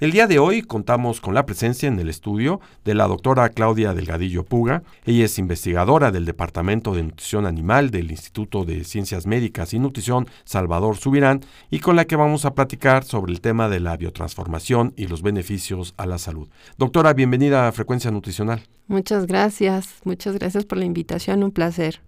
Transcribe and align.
El 0.00 0.12
día 0.12 0.26
de 0.26 0.38
hoy 0.38 0.62
contamos 0.62 1.20
con 1.20 1.34
la 1.34 1.44
presencia 1.44 1.86
en 1.86 2.00
el 2.00 2.08
estudio 2.08 2.62
de 2.86 2.94
la 2.94 3.06
doctora 3.06 3.50
Claudia 3.50 3.92
Delgadillo 3.92 4.46
Puga. 4.46 4.82
Ella 5.04 5.26
es 5.26 5.38
investigadora 5.38 6.10
del 6.10 6.24
Departamento 6.24 6.94
de 6.94 7.02
Nutrición 7.02 7.44
Animal 7.44 7.90
del 7.90 8.10
Instituto 8.10 8.64
de 8.64 8.84
Ciencias 8.84 9.26
Médicas 9.26 9.74
y 9.74 9.78
Nutrición 9.78 10.26
Salvador 10.44 10.96
Subirán 10.96 11.42
y 11.70 11.80
con 11.80 11.96
la 11.96 12.06
que 12.06 12.16
vamos 12.16 12.46
a 12.46 12.54
platicar 12.54 13.04
sobre 13.04 13.30
el 13.30 13.42
tema 13.42 13.68
de 13.68 13.80
la 13.80 13.94
biotransformación 13.98 14.94
y 14.96 15.06
los 15.06 15.20
beneficios 15.20 15.92
a 15.98 16.06
la 16.06 16.16
salud. 16.16 16.48
Doctora, 16.78 17.12
bienvenida 17.12 17.68
a 17.68 17.72
Frecuencia 17.72 18.10
Nutricional. 18.10 18.62
Muchas 18.86 19.26
gracias, 19.26 19.96
muchas 20.04 20.34
gracias 20.38 20.64
por 20.64 20.78
la 20.78 20.86
invitación, 20.86 21.42
un 21.42 21.50
placer. 21.50 22.00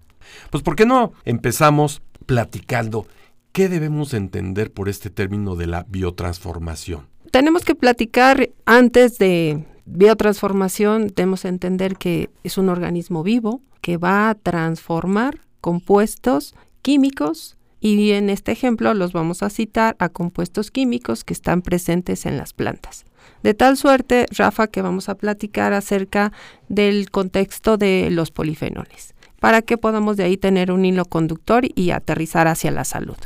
Pues 0.48 0.63
¿por 0.63 0.77
qué 0.77 0.87
no 0.87 1.13
empezamos 1.27 2.01
platicando 2.25 3.07
qué 3.53 3.69
debemos 3.69 4.15
entender 4.15 4.73
por 4.73 4.89
este 4.89 5.11
término 5.11 5.57
de 5.57 5.67
la 5.67 5.85
biotransformación? 5.91 7.11
Tenemos 7.33 7.64
que 7.64 7.75
platicar 7.75 8.50
antes 8.66 9.19
de 9.19 9.64
biotransformación, 9.86 11.08
debemos 11.08 11.44
entender 11.44 11.97
que 11.97 12.30
es 12.44 12.58
un 12.58 12.69
organismo 12.69 13.22
vivo 13.22 13.62
que 13.80 13.97
va 13.97 14.28
a 14.28 14.34
transformar 14.34 15.41
compuestos 15.62 16.55
químicos 16.83 17.56
y 17.80 18.12
en 18.12 18.28
este 18.28 18.52
ejemplo 18.52 18.92
los 18.92 19.12
vamos 19.12 19.42
a 19.42 19.48
citar 19.48 19.97
a 19.98 20.11
compuestos 20.11 20.70
químicos 20.70 21.24
que 21.24 21.33
están 21.33 21.62
presentes 21.62 22.27
en 22.27 22.36
las 22.36 22.52
plantas. 22.52 23.06
De 23.42 23.55
tal 23.55 23.78
suerte, 23.78 24.27
Rafa, 24.36 24.67
que 24.67 24.83
vamos 24.83 25.08
a 25.08 25.14
platicar 25.14 25.72
acerca 25.72 26.33
del 26.69 27.11
contexto 27.11 27.78
de 27.78 28.08
los 28.11 28.30
polifenoles, 28.30 29.14
para 29.41 29.62
que 29.62 29.78
podamos 29.78 30.19
de 30.19 30.24
ahí 30.24 30.36
tener 30.36 30.70
un 30.70 30.84
hilo 30.84 31.06
conductor 31.06 31.64
y 31.74 31.91
aterrizar 31.91 32.46
hacia 32.46 32.70
la 32.70 32.84
salud. 32.84 33.17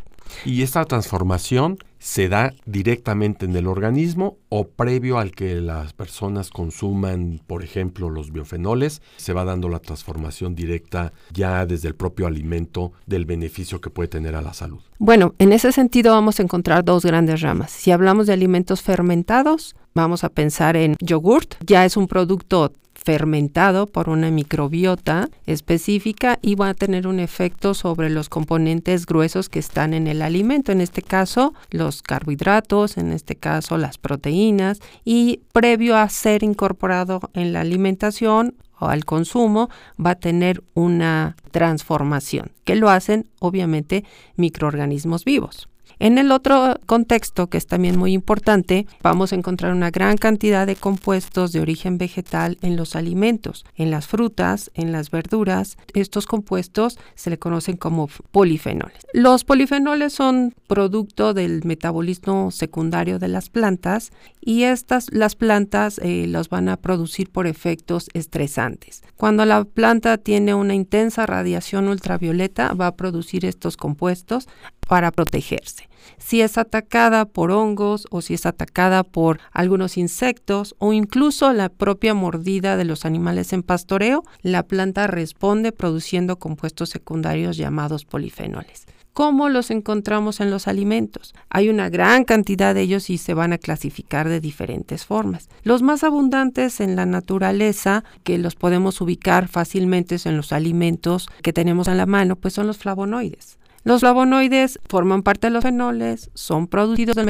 Y 0.44 0.62
esta 0.62 0.84
transformación 0.84 1.78
se 1.98 2.28
da 2.28 2.54
directamente 2.64 3.46
en 3.46 3.56
el 3.56 3.66
organismo 3.66 4.38
o 4.48 4.68
previo 4.68 5.18
al 5.18 5.32
que 5.32 5.60
las 5.60 5.92
personas 5.92 6.50
consuman, 6.50 7.40
por 7.46 7.62
ejemplo, 7.62 8.10
los 8.10 8.32
biofenoles, 8.32 9.02
se 9.16 9.32
va 9.32 9.44
dando 9.44 9.68
la 9.68 9.80
transformación 9.80 10.54
directa 10.54 11.12
ya 11.32 11.66
desde 11.66 11.88
el 11.88 11.94
propio 11.94 12.26
alimento 12.26 12.92
del 13.06 13.24
beneficio 13.24 13.80
que 13.80 13.90
puede 13.90 14.08
tener 14.08 14.36
a 14.36 14.42
la 14.42 14.54
salud. 14.54 14.80
Bueno, 14.98 15.34
en 15.38 15.52
ese 15.52 15.72
sentido 15.72 16.12
vamos 16.12 16.40
a 16.40 16.42
encontrar 16.42 16.84
dos 16.84 17.04
grandes 17.04 17.40
ramas. 17.40 17.70
Si 17.70 17.90
hablamos 17.90 18.26
de 18.26 18.32
alimentos 18.32 18.82
fermentados, 18.82 19.76
vamos 19.94 20.24
a 20.24 20.28
pensar 20.28 20.76
en 20.76 20.96
yogurt, 21.00 21.54
ya 21.64 21.84
es 21.84 21.96
un 21.96 22.06
producto 22.06 22.72
fermentado 23.06 23.86
por 23.86 24.08
una 24.08 24.32
microbiota 24.32 25.30
específica 25.46 26.40
y 26.42 26.56
va 26.56 26.70
a 26.70 26.74
tener 26.74 27.06
un 27.06 27.20
efecto 27.20 27.72
sobre 27.72 28.10
los 28.10 28.28
componentes 28.28 29.06
gruesos 29.06 29.48
que 29.48 29.60
están 29.60 29.94
en 29.94 30.08
el 30.08 30.22
alimento, 30.22 30.72
en 30.72 30.80
este 30.80 31.02
caso 31.02 31.54
los 31.70 32.02
carbohidratos, 32.02 32.96
en 32.96 33.12
este 33.12 33.36
caso 33.36 33.78
las 33.78 33.96
proteínas 33.96 34.80
y 35.04 35.42
previo 35.52 35.96
a 35.96 36.08
ser 36.08 36.42
incorporado 36.42 37.20
en 37.32 37.52
la 37.52 37.60
alimentación 37.60 38.56
o 38.80 38.86
al 38.88 39.04
consumo 39.04 39.70
va 40.04 40.10
a 40.10 40.14
tener 40.16 40.64
una 40.74 41.36
transformación 41.52 42.50
que 42.64 42.74
lo 42.74 42.90
hacen 42.90 43.28
obviamente 43.38 44.04
microorganismos 44.34 45.24
vivos. 45.24 45.68
En 45.98 46.18
el 46.18 46.30
otro 46.30 46.76
contexto, 46.84 47.46
que 47.48 47.56
es 47.56 47.66
también 47.66 47.98
muy 47.98 48.12
importante, 48.12 48.86
vamos 49.02 49.32
a 49.32 49.36
encontrar 49.36 49.72
una 49.72 49.90
gran 49.90 50.18
cantidad 50.18 50.66
de 50.66 50.76
compuestos 50.76 51.52
de 51.52 51.60
origen 51.60 51.96
vegetal 51.96 52.58
en 52.60 52.76
los 52.76 52.96
alimentos, 52.96 53.64
en 53.76 53.90
las 53.90 54.06
frutas, 54.06 54.70
en 54.74 54.92
las 54.92 55.10
verduras. 55.10 55.78
Estos 55.94 56.26
compuestos 56.26 56.98
se 57.14 57.30
le 57.30 57.38
conocen 57.38 57.78
como 57.78 58.08
polifenoles. 58.30 59.06
Los 59.14 59.44
polifenoles 59.44 60.12
son 60.12 60.54
producto 60.66 61.32
del 61.32 61.64
metabolismo 61.64 62.50
secundario 62.50 63.18
de 63.18 63.28
las 63.28 63.48
plantas 63.48 64.10
y 64.40 64.64
estas, 64.64 65.10
las 65.12 65.34
plantas 65.34 65.98
eh, 66.02 66.26
los 66.28 66.50
van 66.50 66.68
a 66.68 66.76
producir 66.76 67.30
por 67.30 67.46
efectos 67.46 68.08
estresantes. 68.12 69.02
Cuando 69.16 69.46
la 69.46 69.64
planta 69.64 70.18
tiene 70.18 70.54
una 70.54 70.74
intensa 70.74 71.24
radiación 71.24 71.88
ultravioleta, 71.88 72.74
va 72.74 72.88
a 72.88 72.96
producir 72.96 73.46
estos 73.46 73.78
compuestos 73.78 74.46
para 74.86 75.10
protegerse. 75.10 75.88
Si 76.18 76.40
es 76.40 76.56
atacada 76.56 77.24
por 77.24 77.50
hongos 77.50 78.06
o 78.10 78.22
si 78.22 78.34
es 78.34 78.46
atacada 78.46 79.02
por 79.02 79.40
algunos 79.52 79.96
insectos 79.96 80.74
o 80.78 80.92
incluso 80.92 81.52
la 81.52 81.68
propia 81.68 82.14
mordida 82.14 82.76
de 82.76 82.84
los 82.84 83.04
animales 83.04 83.52
en 83.52 83.62
pastoreo, 83.62 84.24
la 84.42 84.62
planta 84.62 85.06
responde 85.06 85.72
produciendo 85.72 86.38
compuestos 86.38 86.90
secundarios 86.90 87.56
llamados 87.56 88.04
polifenoles. 88.04 88.86
¿Cómo 89.12 89.48
los 89.48 89.70
encontramos 89.70 90.40
en 90.40 90.50
los 90.50 90.68
alimentos? 90.68 91.34
Hay 91.48 91.70
una 91.70 91.88
gran 91.88 92.24
cantidad 92.24 92.74
de 92.74 92.82
ellos 92.82 93.08
y 93.08 93.16
se 93.16 93.32
van 93.32 93.54
a 93.54 93.58
clasificar 93.58 94.28
de 94.28 94.40
diferentes 94.40 95.06
formas. 95.06 95.48
Los 95.62 95.80
más 95.80 96.04
abundantes 96.04 96.80
en 96.80 96.96
la 96.96 97.06
naturaleza, 97.06 98.04
que 98.24 98.36
los 98.36 98.56
podemos 98.56 99.00
ubicar 99.00 99.48
fácilmente 99.48 100.16
en 100.26 100.36
los 100.36 100.52
alimentos 100.52 101.30
que 101.42 101.54
tenemos 101.54 101.88
a 101.88 101.94
la 101.94 102.04
mano, 102.04 102.36
pues 102.36 102.52
son 102.52 102.66
los 102.66 102.76
flavonoides. 102.76 103.56
Los 103.86 104.00
flavonoides 104.00 104.80
forman 104.88 105.22
parte 105.22 105.46
de 105.46 105.52
los 105.52 105.62
fenoles, 105.62 106.28
son 106.34 106.66
producidos 106.66 107.14
del 107.14 107.24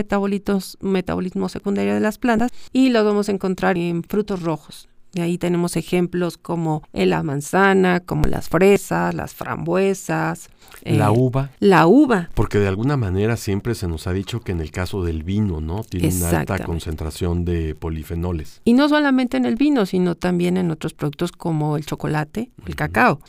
metabolismo 0.81 1.51
secundario 1.51 1.93
de 1.93 2.01
las 2.01 2.17
plantas 2.17 2.51
y 2.73 2.89
los 2.89 3.05
vamos 3.05 3.29
a 3.29 3.33
encontrar 3.33 3.77
en 3.77 4.03
frutos 4.03 4.41
rojos. 4.41 4.89
Y 5.13 5.21
ahí 5.21 5.37
tenemos 5.37 5.77
ejemplos 5.77 6.39
como 6.39 6.83
la 6.95 7.23
manzana, 7.23 8.01
como 8.01 8.25
las 8.25 8.49
fresas, 8.49 9.15
las 9.15 9.35
frambuesas. 9.35 10.49
La 10.83 11.09
eh, 11.09 11.15
uva. 11.15 11.51
La 11.59 11.87
uva. 11.87 12.31
Porque 12.33 12.59
de 12.59 12.69
alguna 12.69 12.97
manera 12.97 13.37
siempre 13.37 13.75
se 13.75 13.87
nos 13.87 14.07
ha 14.07 14.15
dicho 14.15 14.41
que 14.41 14.53
en 14.53 14.61
el 14.61 14.71
caso 14.71 15.05
del 15.05 15.25
vino, 15.25 15.61
¿no? 15.61 15.85
Tiene 15.85 16.15
una 16.15 16.41
alta 16.41 16.59
concentración 16.61 17.45
de 17.45 17.75
polifenoles. 17.75 18.63
Y 18.65 18.73
no 18.73 18.89
solamente 18.89 19.37
en 19.37 19.45
el 19.45 19.57
vino, 19.57 19.85
sino 19.85 20.15
también 20.15 20.57
en 20.57 20.71
otros 20.71 20.95
productos 20.95 21.33
como 21.33 21.77
el 21.77 21.85
chocolate, 21.85 22.51
el 22.67 22.77
cacao. 22.77 23.21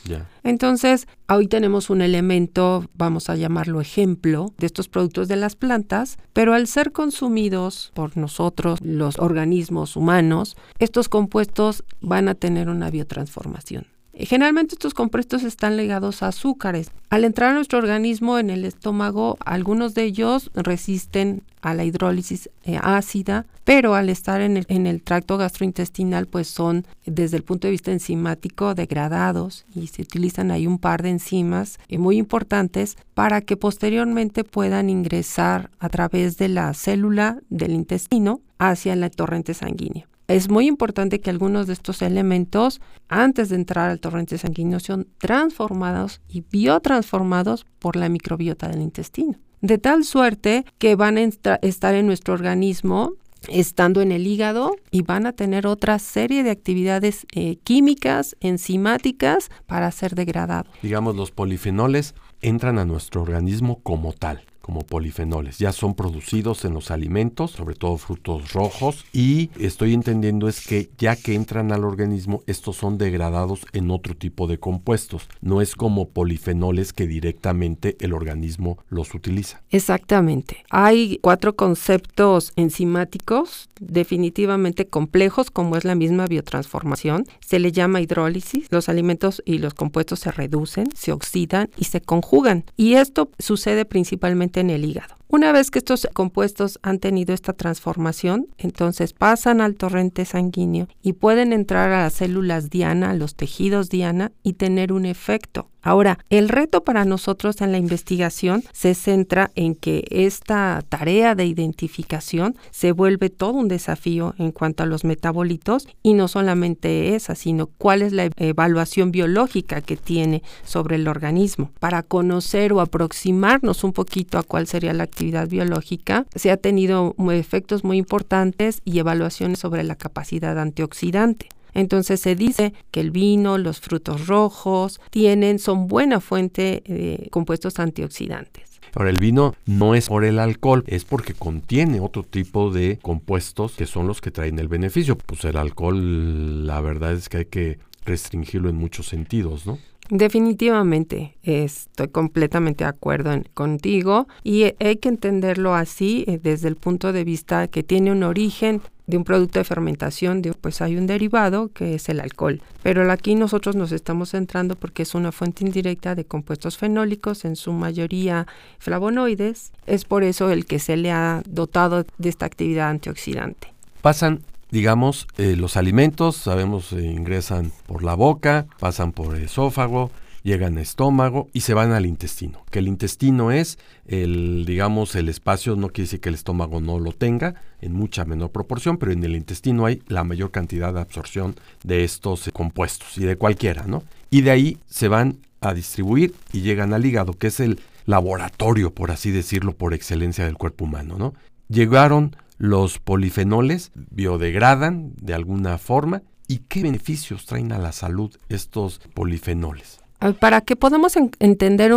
Entonces, 0.44 1.06
hoy 1.36 1.46
tenemos 1.46 1.90
un 1.90 2.00
elemento, 2.00 2.84
vamos 2.94 3.28
a 3.28 3.36
llamarlo 3.36 3.80
ejemplo, 3.80 4.54
de 4.58 4.66
estos 4.66 4.88
productos 4.88 5.28
de 5.28 5.36
las 5.36 5.56
plantas, 5.56 6.18
pero 6.32 6.54
al 6.54 6.66
ser 6.66 6.92
consumidos 6.92 7.92
por 7.94 8.16
nosotros, 8.16 8.80
los 8.82 9.18
organismos 9.18 9.96
humanos, 9.96 10.56
estos 10.78 11.08
compuestos 11.08 11.84
van 12.00 12.28
a 12.28 12.34
tener 12.34 12.68
una 12.68 12.90
biotransformación. 12.90 13.97
Generalmente 14.26 14.74
estos 14.74 14.94
compuestos 14.94 15.44
están 15.44 15.76
ligados 15.76 16.22
a 16.22 16.28
azúcares. 16.28 16.90
Al 17.08 17.24
entrar 17.24 17.50
a 17.50 17.54
nuestro 17.54 17.78
organismo 17.78 18.38
en 18.38 18.50
el 18.50 18.64
estómago, 18.64 19.38
algunos 19.44 19.94
de 19.94 20.04
ellos 20.04 20.50
resisten 20.54 21.42
a 21.60 21.74
la 21.74 21.84
hidrólisis 21.84 22.50
eh, 22.64 22.78
ácida, 22.82 23.46
pero 23.64 23.94
al 23.94 24.08
estar 24.08 24.40
en 24.40 24.56
el, 24.86 25.02
tracto 25.02 25.36
gastrointestinal, 25.38 26.26
pues 26.26 26.48
son 26.48 26.84
desde 27.06 27.36
el 27.36 27.44
punto 27.44 27.68
de 27.68 27.72
vista 27.72 27.92
enzimático 27.92 28.74
degradados 28.74 29.66
y 29.74 29.86
se 29.86 30.02
utilizan 30.02 30.50
ahí 30.50 30.66
un 30.66 30.78
par 30.78 31.02
de 31.02 31.10
enzimas 31.10 31.78
eh, 31.88 31.98
muy 31.98 32.16
importantes 32.16 32.96
para 33.14 33.40
que 33.40 33.56
posteriormente 33.56 34.42
puedan 34.42 34.90
ingresar 34.90 35.70
a 35.78 35.88
través 35.88 36.38
de 36.38 36.48
la 36.48 36.74
célula 36.74 37.38
del 37.50 37.72
intestino 37.72 38.40
hacia 38.58 38.96
la 38.96 39.10
torrente 39.10 39.54
sanguínea. 39.54 40.07
Es 40.28 40.50
muy 40.50 40.66
importante 40.66 41.20
que 41.20 41.30
algunos 41.30 41.66
de 41.66 41.72
estos 41.72 42.02
elementos, 42.02 42.80
antes 43.08 43.48
de 43.48 43.56
entrar 43.56 43.90
al 43.90 43.98
torrente 43.98 44.36
sanguíneo, 44.36 44.78
sean 44.78 45.06
transformados 45.16 46.20
y 46.28 46.42
biotransformados 46.42 47.66
por 47.78 47.96
la 47.96 48.10
microbiota 48.10 48.68
del 48.68 48.82
intestino. 48.82 49.38
De 49.62 49.78
tal 49.78 50.04
suerte 50.04 50.64
que 50.76 50.94
van 50.94 51.16
a 51.16 51.22
estar 51.62 51.94
en 51.94 52.06
nuestro 52.06 52.34
organismo 52.34 53.14
estando 53.48 54.02
en 54.02 54.12
el 54.12 54.26
hígado 54.26 54.76
y 54.90 55.02
van 55.02 55.24
a 55.26 55.32
tener 55.32 55.66
otra 55.66 55.98
serie 55.98 56.42
de 56.42 56.50
actividades 56.50 57.26
eh, 57.32 57.56
químicas, 57.64 58.36
enzimáticas 58.40 59.48
para 59.66 59.90
ser 59.92 60.14
degradados. 60.14 60.72
Digamos, 60.82 61.16
los 61.16 61.30
polifenoles 61.30 62.14
entran 62.40 62.78
a 62.78 62.84
nuestro 62.84 63.22
organismo 63.22 63.80
como 63.82 64.12
tal 64.12 64.42
como 64.68 64.82
polifenoles. 64.82 65.56
Ya 65.56 65.72
son 65.72 65.94
producidos 65.94 66.66
en 66.66 66.74
los 66.74 66.90
alimentos, 66.90 67.52
sobre 67.52 67.74
todo 67.74 67.96
frutos 67.96 68.52
rojos, 68.52 69.06
y 69.14 69.48
estoy 69.58 69.94
entendiendo 69.94 70.46
es 70.46 70.66
que 70.66 70.90
ya 70.98 71.16
que 71.16 71.34
entran 71.34 71.72
al 71.72 71.84
organismo, 71.84 72.42
estos 72.46 72.76
son 72.76 72.98
degradados 72.98 73.64
en 73.72 73.90
otro 73.90 74.14
tipo 74.14 74.46
de 74.46 74.60
compuestos. 74.60 75.26
No 75.40 75.62
es 75.62 75.74
como 75.74 76.10
polifenoles 76.10 76.92
que 76.92 77.06
directamente 77.06 77.96
el 78.00 78.12
organismo 78.12 78.76
los 78.90 79.14
utiliza. 79.14 79.62
Exactamente. 79.70 80.58
Hay 80.68 81.18
cuatro 81.22 81.56
conceptos 81.56 82.52
enzimáticos 82.56 83.70
definitivamente 83.80 84.86
complejos, 84.86 85.50
como 85.50 85.76
es 85.76 85.86
la 85.86 85.94
misma 85.94 86.26
biotransformación. 86.26 87.24
Se 87.40 87.58
le 87.58 87.72
llama 87.72 88.02
hidrólisis. 88.02 88.66
Los 88.70 88.90
alimentos 88.90 89.42
y 89.46 89.58
los 89.60 89.72
compuestos 89.72 90.20
se 90.20 90.30
reducen, 90.30 90.90
se 90.94 91.12
oxidan 91.12 91.70
y 91.78 91.84
se 91.84 92.02
conjugan. 92.02 92.64
Y 92.76 92.94
esto 92.94 93.30
sucede 93.38 93.86
principalmente 93.86 94.57
en 94.60 94.70
el 94.70 94.84
hígado. 94.84 95.14
Una 95.30 95.52
vez 95.52 95.70
que 95.70 95.78
estos 95.78 96.08
compuestos 96.14 96.78
han 96.82 97.00
tenido 97.00 97.34
esta 97.34 97.52
transformación, 97.52 98.46
entonces 98.56 99.12
pasan 99.12 99.60
al 99.60 99.74
torrente 99.74 100.24
sanguíneo 100.24 100.88
y 101.02 101.12
pueden 101.12 101.52
entrar 101.52 101.92
a 101.92 102.04
las 102.04 102.14
células 102.14 102.70
diana, 102.70 103.10
a 103.10 103.14
los 103.14 103.34
tejidos 103.34 103.90
diana 103.90 104.32
y 104.42 104.54
tener 104.54 104.90
un 104.90 105.04
efecto. 105.04 105.68
Ahora, 105.80 106.18
el 106.28 106.48
reto 106.48 106.82
para 106.82 107.04
nosotros 107.04 107.60
en 107.60 107.72
la 107.72 107.78
investigación 107.78 108.64
se 108.72 108.94
centra 108.94 109.50
en 109.54 109.74
que 109.74 110.04
esta 110.10 110.82
tarea 110.88 111.34
de 111.34 111.46
identificación 111.46 112.56
se 112.70 112.92
vuelve 112.92 113.30
todo 113.30 113.52
un 113.52 113.68
desafío 113.68 114.34
en 114.38 114.50
cuanto 114.50 114.82
a 114.82 114.86
los 114.86 115.04
metabolitos 115.04 115.88
y 116.02 116.14
no 116.14 116.26
solamente 116.26 117.14
esa, 117.14 117.34
sino 117.34 117.68
cuál 117.68 118.02
es 118.02 118.12
la 118.12 118.28
evaluación 118.36 119.12
biológica 119.12 119.80
que 119.80 119.96
tiene 119.96 120.42
sobre 120.64 120.96
el 120.96 121.06
organismo. 121.06 121.70
Para 121.78 122.02
conocer 122.02 122.72
o 122.72 122.80
aproximarnos 122.80 123.84
un 123.84 123.92
poquito 123.92 124.36
a 124.38 124.42
cuál 124.42 124.66
sería 124.66 124.92
la 124.92 125.06
actividad 125.18 125.48
biológica, 125.48 126.26
se 126.36 126.52
ha 126.52 126.56
tenido 126.56 127.16
efectos 127.32 127.82
muy 127.82 127.98
importantes 127.98 128.80
y 128.84 129.00
evaluaciones 129.00 129.58
sobre 129.58 129.82
la 129.82 129.96
capacidad 129.96 130.56
antioxidante. 130.58 131.48
Entonces 131.74 132.20
se 132.20 132.36
dice 132.36 132.72
que 132.92 133.00
el 133.00 133.10
vino, 133.10 133.58
los 133.58 133.80
frutos 133.80 134.28
rojos 134.28 135.00
tienen, 135.10 135.58
son 135.58 135.88
buena 135.88 136.20
fuente 136.20 136.82
de 136.86 137.28
compuestos 137.30 137.80
antioxidantes. 137.80 138.80
Ahora, 138.94 139.10
el 139.10 139.18
vino 139.18 139.54
no 139.66 139.94
es 139.94 140.08
por 140.08 140.24
el 140.24 140.38
alcohol, 140.38 140.84
es 140.86 141.04
porque 141.04 141.34
contiene 141.34 142.00
otro 142.00 142.22
tipo 142.22 142.70
de 142.70 142.98
compuestos 143.02 143.72
que 143.72 143.86
son 143.86 144.06
los 144.06 144.20
que 144.20 144.30
traen 144.30 144.58
el 144.58 144.68
beneficio. 144.68 145.18
Pues 145.18 145.44
el 145.44 145.56
alcohol, 145.56 146.66
la 146.66 146.80
verdad 146.80 147.12
es 147.12 147.28
que 147.28 147.38
hay 147.38 147.44
que 147.44 147.78
restringirlo 148.04 148.70
en 148.70 148.76
muchos 148.76 149.06
sentidos, 149.06 149.66
¿no? 149.66 149.78
Definitivamente, 150.10 151.36
estoy 151.42 152.08
completamente 152.08 152.84
de 152.84 152.90
acuerdo 152.90 153.30
contigo 153.52 154.26
y 154.42 154.64
hay 154.80 154.96
que 154.96 155.10
entenderlo 155.10 155.74
así 155.74 156.24
eh, 156.26 156.40
desde 156.42 156.68
el 156.68 156.76
punto 156.76 157.12
de 157.12 157.24
vista 157.24 157.68
que 157.68 157.82
tiene 157.82 158.10
un 158.10 158.22
origen 158.22 158.80
de 159.06 159.16
un 159.16 159.24
producto 159.24 159.58
de 159.58 159.64
fermentación, 159.64 160.42
pues 160.60 160.82
hay 160.82 160.96
un 160.96 161.06
derivado 161.06 161.70
que 161.72 161.94
es 161.94 162.08
el 162.10 162.20
alcohol. 162.20 162.60
Pero 162.82 163.10
aquí 163.10 163.34
nosotros 163.34 163.74
nos 163.74 163.90
estamos 163.90 164.30
centrando 164.30 164.76
porque 164.76 165.02
es 165.02 165.14
una 165.14 165.32
fuente 165.32 165.64
indirecta 165.64 166.14
de 166.14 166.26
compuestos 166.26 166.76
fenólicos, 166.76 167.46
en 167.46 167.56
su 167.56 167.72
mayoría 167.72 168.46
flavonoides. 168.78 169.72
Es 169.86 170.04
por 170.04 170.24
eso 170.24 170.50
el 170.50 170.66
que 170.66 170.78
se 170.78 170.98
le 170.98 171.10
ha 171.10 171.42
dotado 171.48 172.04
de 172.18 172.28
esta 172.28 172.44
actividad 172.44 172.90
antioxidante. 172.90 173.72
Pasan 174.02 174.40
digamos, 174.70 175.26
eh, 175.38 175.56
los 175.56 175.76
alimentos, 175.76 176.36
sabemos, 176.36 176.92
eh, 176.92 177.04
ingresan 177.04 177.72
por 177.86 178.02
la 178.02 178.14
boca, 178.14 178.66
pasan 178.78 179.12
por 179.12 179.36
el 179.36 179.44
esófago, 179.44 180.10
llegan 180.42 180.74
al 180.74 180.82
estómago 180.82 181.48
y 181.52 181.60
se 181.60 181.74
van 181.74 181.92
al 181.92 182.06
intestino. 182.06 182.64
Que 182.70 182.78
el 182.78 182.88
intestino 182.88 183.50
es 183.50 183.78
el, 184.06 184.64
digamos, 184.66 185.14
el 185.14 185.28
espacio, 185.28 185.76
no 185.76 185.88
quiere 185.88 186.06
decir 186.06 186.20
que 186.20 186.28
el 186.28 186.34
estómago 186.34 186.80
no 186.80 186.98
lo 186.98 187.12
tenga, 187.12 187.54
en 187.80 187.92
mucha 187.92 188.24
menor 188.24 188.50
proporción, 188.50 188.98
pero 188.98 189.12
en 189.12 189.22
el 189.24 189.36
intestino 189.36 189.86
hay 189.86 190.02
la 190.08 190.24
mayor 190.24 190.50
cantidad 190.50 190.92
de 190.92 191.00
absorción 191.00 191.56
de 191.84 192.04
estos 192.04 192.48
eh, 192.48 192.52
compuestos 192.52 193.18
y 193.18 193.24
de 193.24 193.36
cualquiera, 193.36 193.84
¿no? 193.86 194.02
Y 194.30 194.42
de 194.42 194.50
ahí 194.50 194.78
se 194.86 195.08
van 195.08 195.38
a 195.60 195.74
distribuir 195.74 196.34
y 196.52 196.60
llegan 196.60 196.92
al 196.92 197.04
hígado, 197.04 197.32
que 197.32 197.48
es 197.48 197.60
el 197.60 197.80
laboratorio, 198.06 198.92
por 198.92 199.10
así 199.10 199.30
decirlo, 199.30 199.72
por 199.72 199.92
excelencia 199.92 200.44
del 200.44 200.56
cuerpo 200.56 200.84
humano, 200.84 201.16
¿no? 201.18 201.34
Llegaron 201.68 202.36
los 202.58 202.98
polifenoles 202.98 203.92
biodegradan 203.94 205.12
de 205.20 205.34
alguna 205.34 205.78
forma 205.78 206.22
y 206.48 206.58
qué 206.68 206.82
beneficios 206.82 207.46
traen 207.46 207.72
a 207.72 207.78
la 207.78 207.92
salud 207.92 208.36
estos 208.48 209.00
polifenoles. 209.14 210.00
Para 210.40 210.60
que 210.62 210.74
podamos 210.74 211.14
entender 211.38 211.92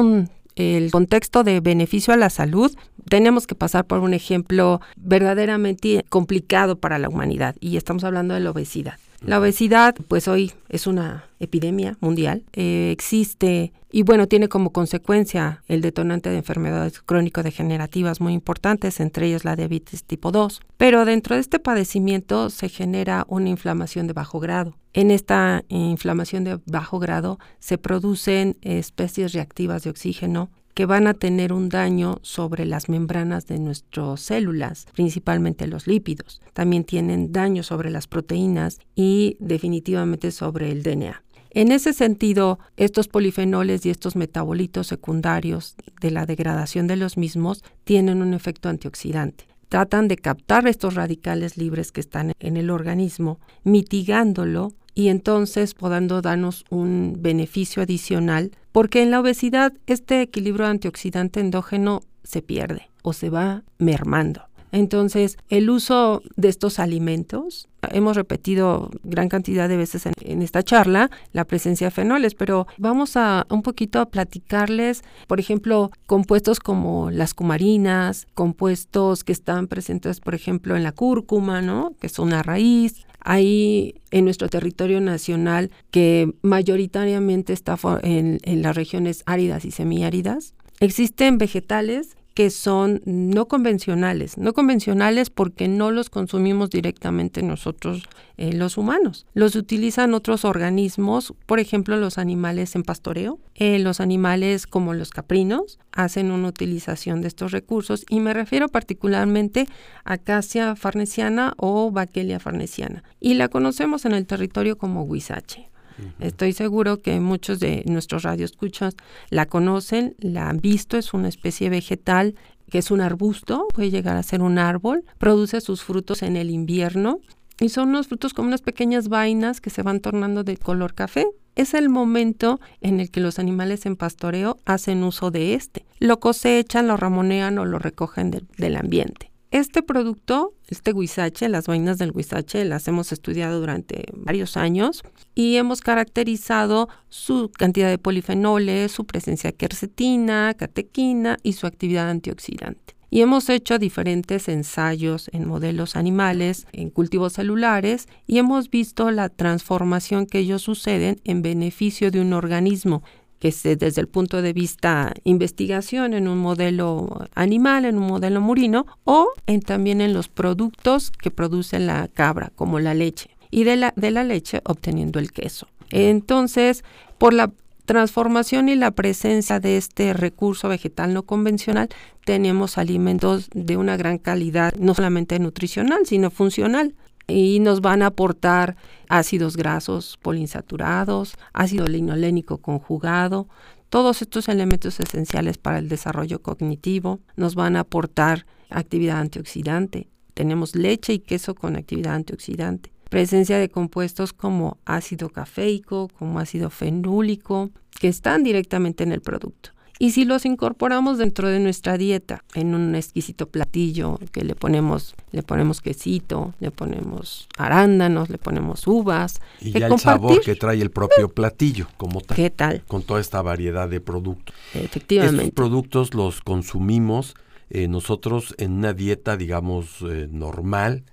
el 0.56 0.92
contexto 0.92 1.44
de 1.44 1.60
beneficio 1.60 2.14
a 2.14 2.18
la 2.18 2.30
salud, 2.30 2.76
tenemos 3.10 3.48
que 3.48 3.56
pasar 3.56 3.86
por 3.86 4.00
un 4.00 4.14
ejemplo 4.14 4.80
verdaderamente 4.96 6.06
complicado 6.10 6.76
para 6.76 7.00
la 7.00 7.10
humanidad 7.10 7.56
y 7.60 7.78
estamos 7.78 8.04
hablando 8.04 8.36
de 8.36 8.42
la 8.42 8.52
obesidad. 8.52 9.00
La 9.24 9.40
obesidad, 9.40 9.96
pues 10.08 10.28
hoy 10.28 10.52
es 10.68 10.88
una 10.88 11.26
epidemia 11.40 11.96
mundial, 12.02 12.44
eh, 12.54 12.90
existe 12.92 13.72
y 13.92 14.02
bueno, 14.02 14.28
tiene 14.28 14.48
como 14.48 14.72
consecuencia 14.72 15.64
el 15.68 15.82
detonante 15.82 16.30
de 16.32 16.38
enfermedades 16.38 17.02
crónico-degenerativas 17.02 18.20
muy 18.20 18.34
importantes, 18.34 19.00
entre 19.00 19.28
ellas 19.28 19.46
la 19.46 19.56
diabetes 19.56 20.06
tipo 20.06 20.32
2. 20.32 20.62
Pero 20.78 21.06
dentro 21.06 21.36
de 21.36 21.42
este 21.42 21.60
padecimiento 21.60 22.50
se 22.50 22.68
genera 22.70 23.26
una 23.28 23.50
inflamación 23.50 24.08
de 24.08 24.14
bajo 24.14 24.40
grado. 24.40 24.76
En 24.94 25.12
esta 25.12 25.64
inflamación 25.68 26.44
de 26.44 26.60
bajo 26.66 26.98
grado 26.98 27.38
se 27.60 27.78
producen 27.78 28.58
especies 28.62 29.34
reactivas 29.34 29.84
de 29.84 29.92
oxígeno 29.92 30.50
que 30.74 30.86
van 30.86 31.08
a 31.08 31.14
tener 31.14 31.54
un 31.54 31.70
daño 31.70 32.20
sobre 32.22 32.66
las 32.66 32.90
membranas 32.90 33.48
de 33.48 33.60
nuestras 33.60 34.22
células, 34.22 34.88
principalmente 34.94 35.68
los 35.68 35.88
lípidos. 35.88 36.42
También 36.54 36.84
tienen 36.84 37.32
daño 37.32 37.64
sobre 37.64 37.90
las 37.90 38.08
proteínas 38.08 38.80
y 38.96 39.38
definitivamente 39.40 40.32
sobre 40.32 40.72
el 40.72 40.84
DNA. 40.84 41.24
En 41.54 41.74
ese 41.74 41.92
sentido, 41.92 42.60
estos 42.78 43.10
polifenoles 43.10 43.86
y 43.86 43.90
estos 43.90 44.16
metabolitos 44.16 44.88
secundarios 44.88 45.76
de 46.00 46.12
la 46.12 46.26
degradación 46.26 46.88
de 46.88 46.96
los 46.96 47.18
mismos 47.18 47.64
tienen 47.84 48.22
un 48.22 48.34
efecto 48.34 48.70
antioxidante. 48.70 49.46
Tratan 49.68 50.08
de 50.08 50.16
captar 50.18 50.68
estos 50.68 50.96
radicales 50.96 51.58
libres 51.58 51.92
que 51.92 52.00
están 52.00 52.34
en 52.40 52.58
el 52.58 52.70
organismo, 52.70 53.40
mitigándolo 53.64 54.74
y 54.94 55.08
entonces 55.08 55.74
podando 55.74 56.22
darnos 56.22 56.66
un 56.70 57.18
beneficio 57.20 57.84
adicional, 57.84 58.52
porque 58.72 59.02
en 59.02 59.12
la 59.12 59.20
obesidad 59.20 59.74
este 59.88 60.22
equilibrio 60.22 60.68
antioxidante 60.68 61.40
endógeno 61.40 62.02
se 62.24 62.42
pierde 62.42 62.90
o 63.04 63.14
se 63.14 63.30
va 63.30 63.64
mermando. 63.78 64.44
Entonces, 64.72 65.38
el 65.50 65.70
uso 65.70 66.22
de 66.38 66.48
estos 66.48 66.80
alimentos, 66.80 67.68
hemos 67.92 68.16
repetido 68.16 68.90
gran 69.04 69.28
cantidad 69.28 69.68
de 69.68 69.76
veces 69.76 70.06
en, 70.06 70.42
esta 70.42 70.64
charla 70.64 71.12
la 71.34 71.46
presencia 71.46 71.88
de 71.88 71.92
fenoles, 71.92 72.36
pero 72.36 72.68
vamos 72.78 73.18
a 73.18 73.46
un 73.50 73.64
poquito 73.64 74.00
a 74.00 74.06
platicarles, 74.06 75.04
por 75.28 75.40
ejemplo, 75.40 75.92
compuestos 76.06 76.60
como 76.60 77.12
las 77.12 77.34
cumarinas, 77.34 78.28
compuestos 78.34 79.26
que 79.26 79.34
están 79.34 79.68
presentes, 79.68 80.22
por 80.22 80.36
ejemplo, 80.36 80.78
en 80.78 80.84
la 80.84 80.94
cúrcuma, 80.94 81.62
¿no? 81.62 81.94
Que 82.00 82.08
es 82.08 82.18
una 82.18 82.42
raíz, 82.42 83.06
hay 83.24 83.96
en 84.12 84.26
nuestro 84.26 84.50
territorio 84.50 85.02
nacional 85.02 85.72
que 85.92 86.34
mayoritariamente 86.42 87.54
está 87.54 87.78
en, 88.04 88.40
en, 88.44 88.62
las 88.62 88.76
regiones 88.76 89.24
áridas 89.26 89.66
y 89.66 89.72
semiáridas. 89.72 90.54
Existen 90.80 91.38
vegetales 91.38 92.18
que 92.34 92.50
son 92.50 93.02
no 93.06 93.48
convencionales, 93.48 94.38
no 94.38 94.54
convencionales 94.54 95.30
porque 95.30 95.68
no 95.68 95.92
los 95.92 96.10
consumimos 96.10 96.70
directamente 96.70 97.44
nosotros 97.44 98.04
eh, 98.38 98.54
los 98.54 98.78
humanos. 98.78 99.26
Los 99.34 99.56
utilizan 99.56 100.14
otros 100.14 100.46
organismos, 100.46 101.34
por 101.46 101.60
ejemplo 101.60 101.98
los 101.98 102.18
animales 102.18 102.76
en 102.76 102.84
pastoreo, 102.84 103.40
eh, 103.56 103.80
los 103.80 104.00
animales 104.00 104.68
como 104.68 104.94
los 104.94 105.10
caprinos 105.10 105.80
hacen 105.92 106.32
una 106.32 106.48
utilización 106.48 107.22
de 107.22 107.28
estos 107.28 107.52
recursos 107.52 108.06
y 108.10 108.20
me 108.20 108.34
refiero 108.34 108.70
particularmente 108.70 109.68
a 110.06 110.14
Acacia 110.14 110.76
farnesiana 110.76 111.54
o 111.58 111.92
Bakelia 111.92 112.40
farnesiana 112.40 113.04
y 113.20 113.34
la 113.34 113.50
conocemos 113.50 114.06
en 114.06 114.14
el 114.14 114.28
territorio 114.28 114.78
como 114.78 115.04
huizache. 115.04 115.71
Estoy 116.20 116.54
seguro 116.54 117.02
que 117.02 117.20
muchos 117.20 117.60
de 117.60 117.84
nuestros 117.86 118.24
radioescuchas 118.24 118.96
la 119.30 119.46
conocen, 119.46 120.16
la 120.20 120.50
han 120.50 120.60
visto, 120.60 120.98
es 120.98 121.14
una 121.14 121.28
especie 121.28 121.70
vegetal 121.70 122.36
que 122.70 122.78
es 122.78 122.90
un 122.90 123.02
arbusto, 123.02 123.68
puede 123.74 123.92
llegar 123.92 124.16
a 124.16 124.24
ser 124.24 124.42
un 124.42 124.58
árbol, 124.58 125.04
produce 125.18 125.60
sus 125.60 125.84
frutos 125.84 126.24
en 126.24 126.38
el 126.38 126.50
invierno 126.50 127.20
y 127.60 127.70
son 127.70 127.90
unos 127.90 128.08
frutos 128.08 128.34
como 128.34 128.48
unas 128.48 128.62
pequeñas 128.62 129.10
vainas 129.10 129.62
que 129.62 129.70
se 129.70 129.84
van 129.84 130.00
tornando 130.00 130.44
de 130.44 130.58
color 130.58 130.94
café. 130.94 131.28
Es 131.56 131.74
el 131.74 131.90
momento 131.90 132.60
en 132.80 133.00
el 133.00 133.12
que 133.12 133.20
los 133.20 133.40
animales 133.40 133.86
en 133.86 133.98
pastoreo 133.98 134.58
hacen 134.66 135.04
uso 135.04 135.32
de 135.32 135.54
este. 135.54 135.86
Lo 136.00 136.20
cosechan, 136.20 136.88
lo 136.88 136.96
ramonean 136.96 137.58
o 137.60 137.66
lo 137.66 137.78
recogen 137.78 138.32
del 138.32 138.76
ambiente. 138.78 139.31
Este 139.52 139.84
producto, 139.84 140.54
este 140.70 140.94
guisache, 140.94 141.50
las 141.50 141.68
vainas 141.68 141.98
del 141.98 142.14
guisache, 142.14 142.64
las 142.64 142.88
hemos 142.88 143.12
estudiado 143.12 143.60
durante 143.60 144.06
varios 144.16 144.56
años 144.56 145.04
y 145.36 145.58
hemos 145.58 145.82
caracterizado 145.82 146.88
su 147.10 147.52
cantidad 147.52 147.90
de 147.90 147.98
polifenoles, 147.98 148.94
su 148.94 149.04
presencia 149.04 149.52
de 149.52 149.58
quercetina, 149.58 150.54
catequina 150.54 151.38
y 151.44 151.52
su 151.52 151.68
actividad 151.68 152.10
antioxidante. 152.10 152.96
Y 153.10 153.20
hemos 153.20 153.50
hecho 153.50 153.78
diferentes 153.78 154.48
ensayos 154.48 155.30
en 155.34 155.46
modelos 155.46 155.98
animales, 155.98 156.66
en 156.72 156.90
cultivos 156.90 157.34
celulares, 157.34 158.08
y 158.26 158.38
hemos 158.38 158.70
visto 158.70 159.12
la 159.12 159.28
transformación 159.28 160.28
que 160.28 160.40
ellos 160.40 160.62
suceden 160.62 161.20
en 161.26 161.42
beneficio 161.42 162.10
de 162.10 162.22
un 162.22 162.32
organismo 162.32 163.04
que 163.42 163.48
es 163.48 163.64
desde 163.64 164.00
el 164.00 164.08
punto 164.08 164.44
de 164.44 164.54
vista 164.54 165.16
investigación 165.24 166.14
en 166.14 166.28
un 166.28 166.38
modelo 166.38 167.26
animal, 167.34 167.86
en 167.86 167.98
un 167.98 168.06
modelo 168.06 168.40
murino, 168.40 168.86
o 169.04 169.30
en, 169.48 169.62
también 169.62 170.00
en 170.00 170.14
los 170.14 170.30
productos 170.30 171.10
que 171.10 171.32
produce 171.32 171.80
la 171.80 172.08
cabra, 172.08 172.52
como 172.56 172.80
la 172.80 172.94
leche, 172.94 173.32
y 173.50 173.64
de 173.64 173.78
la, 173.78 173.94
de 173.96 174.12
la 174.12 174.24
leche 174.24 174.62
obteniendo 174.64 175.18
el 175.18 175.32
queso. 175.32 175.68
Entonces, 175.90 176.84
por 177.18 177.34
la 177.34 177.52
transformación 177.86 178.70
y 178.70 178.76
la 178.76 178.92
presencia 178.92 179.60
de 179.60 179.76
este 179.76 180.14
recurso 180.14 180.70
vegetal 180.70 181.16
no 181.16 181.24
convencional, 181.24 181.90
tenemos 182.26 182.78
alimentos 182.78 183.50
de 183.56 183.76
una 183.76 183.98
gran 183.98 184.20
calidad, 184.20 184.76
no 184.76 184.94
solamente 184.94 185.40
nutricional, 185.40 186.06
sino 186.06 186.30
funcional. 186.30 186.94
Y 187.32 187.60
nos 187.60 187.82
van 187.82 188.02
a 188.02 188.08
aportar 188.08 188.76
ácidos 189.10 189.58
grasos 189.58 190.18
poliinsaturados, 190.22 191.36
ácido 191.54 191.88
linolénico 191.88 192.58
conjugado, 192.60 193.48
todos 193.90 194.22
estos 194.22 194.48
elementos 194.50 195.00
esenciales 195.00 195.58
para 195.58 195.80
el 195.80 195.90
desarrollo 195.90 196.42
cognitivo. 196.42 197.20
Nos 197.36 197.56
van 197.56 197.76
a 197.76 197.82
aportar 197.82 198.46
actividad 198.70 199.20
antioxidante. 199.20 200.08
Tenemos 200.34 200.76
leche 200.76 201.14
y 201.14 201.20
queso 201.20 201.56
con 201.56 201.76
actividad 201.76 202.16
antioxidante 202.16 202.92
presencia 203.12 203.60
de 203.60 203.68
compuestos 203.68 204.32
como 204.32 204.78
ácido 204.86 205.28
cafeico, 205.28 206.08
como 206.18 206.40
ácido 206.40 206.70
fenúlico, 206.70 207.70
que 208.00 208.08
están 208.08 208.42
directamente 208.42 209.04
en 209.04 209.12
el 209.12 209.20
producto. 209.20 209.72
Y 210.02 210.10
si 210.10 210.26
los 210.26 210.48
incorporamos 210.48 211.20
dentro 211.20 211.48
de 211.48 211.60
nuestra 211.60 211.96
dieta, 211.96 212.44
en 212.56 212.74
un 212.74 212.96
exquisito 212.96 213.48
platillo 213.48 214.18
que 214.32 214.44
le 214.44 214.56
ponemos, 214.56 215.14
le 215.32 215.44
ponemos 215.44 215.80
quesito, 215.80 216.56
le 216.60 216.72
ponemos 216.72 217.48
arándanos, 217.56 218.32
le 218.32 218.40
ponemos 218.40 218.88
uvas. 218.88 219.42
Y 219.60 219.78
ya 219.78 219.86
el 219.86 220.00
sabor 220.00 220.42
que 220.42 220.56
trae 220.56 220.82
el 220.82 220.90
propio 220.90 221.30
platillo, 221.30 221.88
como 221.98 222.20
tal. 222.22 222.36
¿Qué 222.36 222.50
tal? 222.50 222.82
Con 222.88 223.04
toda 223.04 223.22
esta 223.22 223.44
variedad 223.44 223.88
de 223.88 224.02
productos. 224.02 224.56
Efectivamente. 224.74 225.44
Estos 225.44 225.54
productos 225.54 226.16
los 226.16 226.42
consumimos 226.42 227.36
eh, 227.70 227.88
nosotros 227.88 228.56
en 228.58 228.72
una 228.72 228.94
dieta, 228.94 229.38
digamos, 229.38 230.02
eh, 230.02 230.28
normal, 230.32 231.04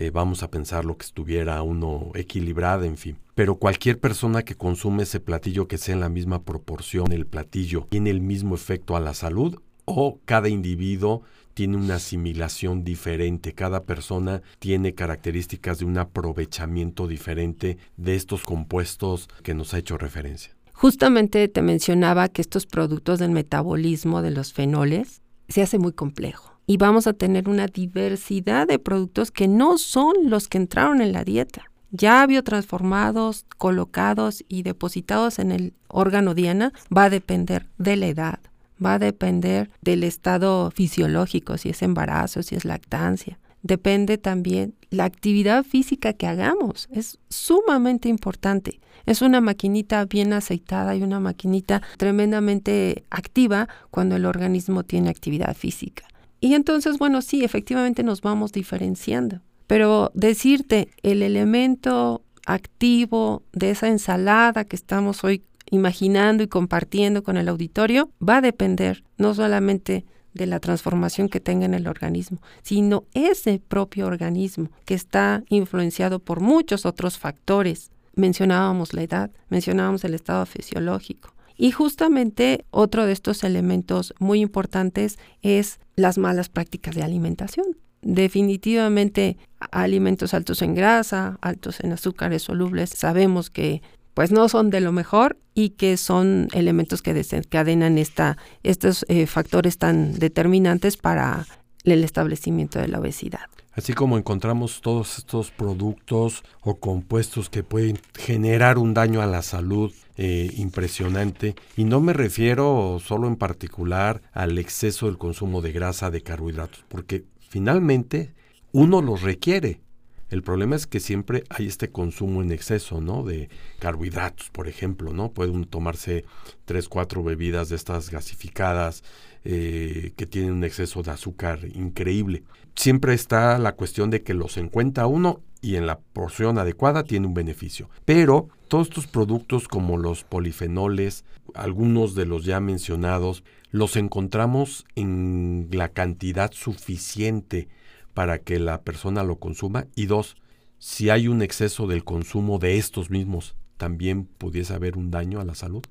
eh, 0.00 0.10
vamos 0.10 0.44
a 0.44 0.50
pensar 0.50 0.84
lo 0.84 0.96
que 0.96 1.04
estuviera 1.04 1.60
uno 1.62 2.12
equilibrado, 2.14 2.84
en 2.84 2.96
fin. 2.96 3.18
Pero 3.34 3.56
cualquier 3.56 3.98
persona 3.98 4.44
que 4.44 4.54
consume 4.54 5.02
ese 5.02 5.18
platillo 5.18 5.66
que 5.66 5.76
sea 5.76 5.94
en 5.94 6.00
la 6.00 6.08
misma 6.08 6.44
proporción, 6.44 7.10
el 7.10 7.26
platillo 7.26 7.88
tiene 7.90 8.10
el 8.10 8.20
mismo 8.20 8.54
efecto 8.54 8.94
a 8.94 9.00
la 9.00 9.12
salud 9.12 9.58
o 9.86 10.20
cada 10.24 10.48
individuo 10.48 11.22
tiene 11.52 11.76
una 11.76 11.96
asimilación 11.96 12.84
diferente, 12.84 13.54
cada 13.54 13.82
persona 13.82 14.42
tiene 14.60 14.94
características 14.94 15.80
de 15.80 15.86
un 15.86 15.98
aprovechamiento 15.98 17.08
diferente 17.08 17.78
de 17.96 18.14
estos 18.14 18.42
compuestos 18.44 19.28
que 19.42 19.54
nos 19.54 19.74
ha 19.74 19.78
hecho 19.78 19.98
referencia. 19.98 20.54
Justamente 20.74 21.48
te 21.48 21.60
mencionaba 21.60 22.28
que 22.28 22.40
estos 22.40 22.66
productos 22.66 23.18
del 23.18 23.32
metabolismo 23.32 24.22
de 24.22 24.30
los 24.30 24.52
fenoles 24.52 25.22
se 25.48 25.62
hace 25.62 25.80
muy 25.80 25.92
complejo 25.92 26.47
y 26.68 26.76
vamos 26.76 27.06
a 27.06 27.14
tener 27.14 27.48
una 27.48 27.66
diversidad 27.66 28.68
de 28.68 28.78
productos 28.78 29.30
que 29.30 29.48
no 29.48 29.78
son 29.78 30.14
los 30.24 30.48
que 30.48 30.58
entraron 30.58 31.00
en 31.00 31.12
la 31.12 31.24
dieta. 31.24 31.64
Ya 31.90 32.24
biotransformados, 32.26 33.46
colocados 33.56 34.44
y 34.48 34.62
depositados 34.62 35.38
en 35.38 35.50
el 35.50 35.72
órgano 35.88 36.34
diana 36.34 36.74
va 36.94 37.04
a 37.04 37.10
depender 37.10 37.66
de 37.78 37.96
la 37.96 38.06
edad, 38.08 38.38
va 38.84 38.94
a 38.94 38.98
depender 38.98 39.70
del 39.80 40.04
estado 40.04 40.70
fisiológico, 40.70 41.56
si 41.56 41.70
es 41.70 41.80
embarazo, 41.80 42.42
si 42.42 42.54
es 42.54 42.66
lactancia. 42.66 43.38
Depende 43.62 44.18
también 44.18 44.74
la 44.90 45.04
actividad 45.04 45.64
física 45.64 46.12
que 46.12 46.26
hagamos. 46.26 46.86
Es 46.92 47.18
sumamente 47.30 48.10
importante. 48.10 48.78
Es 49.06 49.22
una 49.22 49.40
maquinita 49.40 50.04
bien 50.04 50.34
aceitada 50.34 50.94
y 50.94 51.02
una 51.02 51.18
maquinita 51.18 51.80
tremendamente 51.96 53.04
activa 53.08 53.70
cuando 53.90 54.16
el 54.16 54.26
organismo 54.26 54.82
tiene 54.82 55.08
actividad 55.08 55.56
física. 55.56 56.04
Y 56.40 56.54
entonces, 56.54 56.98
bueno, 56.98 57.22
sí, 57.22 57.44
efectivamente 57.44 58.02
nos 58.02 58.20
vamos 58.20 58.52
diferenciando. 58.52 59.40
Pero 59.66 60.10
decirte 60.14 60.88
el 61.02 61.22
elemento 61.22 62.22
activo 62.46 63.42
de 63.52 63.70
esa 63.70 63.88
ensalada 63.88 64.64
que 64.64 64.76
estamos 64.76 65.22
hoy 65.24 65.42
imaginando 65.70 66.42
y 66.42 66.48
compartiendo 66.48 67.22
con 67.22 67.36
el 67.36 67.48
auditorio 67.48 68.10
va 68.26 68.38
a 68.38 68.40
depender 68.40 69.04
no 69.18 69.34
solamente 69.34 70.06
de 70.32 70.46
la 70.46 70.60
transformación 70.60 71.28
que 71.28 71.40
tenga 71.40 71.66
en 71.66 71.74
el 71.74 71.86
organismo, 71.86 72.40
sino 72.62 73.04
ese 73.12 73.60
propio 73.66 74.06
organismo 74.06 74.70
que 74.84 74.94
está 74.94 75.42
influenciado 75.48 76.20
por 76.20 76.40
muchos 76.40 76.86
otros 76.86 77.18
factores. 77.18 77.90
Mencionábamos 78.14 78.94
la 78.94 79.02
edad, 79.02 79.30
mencionábamos 79.48 80.04
el 80.04 80.14
estado 80.14 80.46
fisiológico, 80.46 81.34
y 81.58 81.72
justamente 81.72 82.64
otro 82.70 83.04
de 83.04 83.12
estos 83.12 83.44
elementos 83.44 84.14
muy 84.20 84.40
importantes 84.40 85.18
es 85.42 85.80
las 85.96 86.16
malas 86.16 86.48
prácticas 86.48 86.94
de 86.94 87.02
alimentación. 87.02 87.66
Definitivamente 88.00 89.36
alimentos 89.72 90.32
altos 90.32 90.62
en 90.62 90.76
grasa, 90.76 91.36
altos 91.42 91.80
en 91.80 91.92
azúcares 91.92 92.42
solubles, 92.42 92.90
sabemos 92.90 93.50
que 93.50 93.82
pues 94.14 94.30
no 94.32 94.48
son 94.48 94.70
de 94.70 94.80
lo 94.80 94.92
mejor 94.92 95.36
y 95.54 95.70
que 95.70 95.96
son 95.96 96.48
elementos 96.52 97.02
que 97.02 97.14
desencadenan 97.14 97.98
esta, 97.98 98.36
estos 98.62 99.04
eh, 99.08 99.26
factores 99.26 99.78
tan 99.78 100.14
determinantes 100.18 100.96
para 100.96 101.46
el 101.84 102.04
establecimiento 102.04 102.78
de 102.78 102.88
la 102.88 103.00
obesidad. 103.00 103.46
Así 103.72 103.92
como 103.92 104.18
encontramos 104.18 104.80
todos 104.80 105.18
estos 105.18 105.52
productos 105.52 106.42
o 106.62 106.76
compuestos 106.76 107.48
que 107.48 107.62
pueden 107.62 107.98
generar 108.14 108.76
un 108.78 108.92
daño 108.92 109.22
a 109.22 109.26
la 109.26 109.42
salud 109.42 109.92
eh, 110.20 110.50
impresionante, 110.56 111.54
y 111.76 111.84
no 111.84 112.00
me 112.00 112.12
refiero 112.12 112.98
solo 113.00 113.28
en 113.28 113.36
particular 113.36 114.20
al 114.32 114.58
exceso 114.58 115.06
del 115.06 115.16
consumo 115.16 115.62
de 115.62 115.70
grasa, 115.70 116.10
de 116.10 116.22
carbohidratos, 116.22 116.84
porque 116.88 117.24
finalmente 117.38 118.34
uno 118.72 119.00
los 119.00 119.22
requiere. 119.22 119.80
El 120.28 120.42
problema 120.42 120.74
es 120.74 120.88
que 120.88 120.98
siempre 121.00 121.44
hay 121.48 121.68
este 121.68 121.90
consumo 121.90 122.42
en 122.42 122.50
exceso, 122.50 123.00
¿no? 123.00 123.22
De 123.22 123.48
carbohidratos, 123.78 124.50
por 124.50 124.68
ejemplo, 124.68 125.14
¿no? 125.14 125.30
Pueden 125.30 125.64
tomarse 125.64 126.24
tres, 126.64 126.88
cuatro 126.88 127.22
bebidas 127.22 127.68
de 127.68 127.76
estas 127.76 128.10
gasificadas 128.10 129.04
eh, 129.44 130.12
que 130.16 130.26
tienen 130.26 130.52
un 130.52 130.64
exceso 130.64 131.02
de 131.02 131.12
azúcar 131.12 131.60
increíble. 131.74 132.42
Siempre 132.74 133.14
está 133.14 133.56
la 133.58 133.76
cuestión 133.76 134.10
de 134.10 134.22
que 134.22 134.34
los 134.34 134.56
encuentra 134.56 135.06
uno 135.06 135.40
y 135.60 135.76
en 135.76 135.86
la 135.86 135.98
porción 135.98 136.58
adecuada 136.58 137.04
tiene 137.04 137.26
un 137.26 137.34
beneficio. 137.34 137.88
Pero 138.04 138.48
todos 138.68 138.88
estos 138.88 139.06
productos 139.06 139.68
como 139.68 139.96
los 139.96 140.24
polifenoles, 140.24 141.24
algunos 141.54 142.14
de 142.14 142.26
los 142.26 142.44
ya 142.44 142.60
mencionados, 142.60 143.44
los 143.70 143.96
encontramos 143.96 144.86
en 144.94 145.68
la 145.72 145.88
cantidad 145.88 146.52
suficiente 146.52 147.68
para 148.14 148.38
que 148.38 148.58
la 148.58 148.82
persona 148.82 149.22
lo 149.22 149.36
consuma. 149.36 149.86
Y 149.94 150.06
dos, 150.06 150.36
si 150.78 151.10
hay 151.10 151.28
un 151.28 151.42
exceso 151.42 151.86
del 151.86 152.04
consumo 152.04 152.58
de 152.58 152.78
estos 152.78 153.10
mismos, 153.10 153.54
también 153.76 154.24
pudiese 154.24 154.74
haber 154.74 154.96
un 154.96 155.10
daño 155.10 155.40
a 155.40 155.44
la 155.44 155.54
salud. 155.54 155.82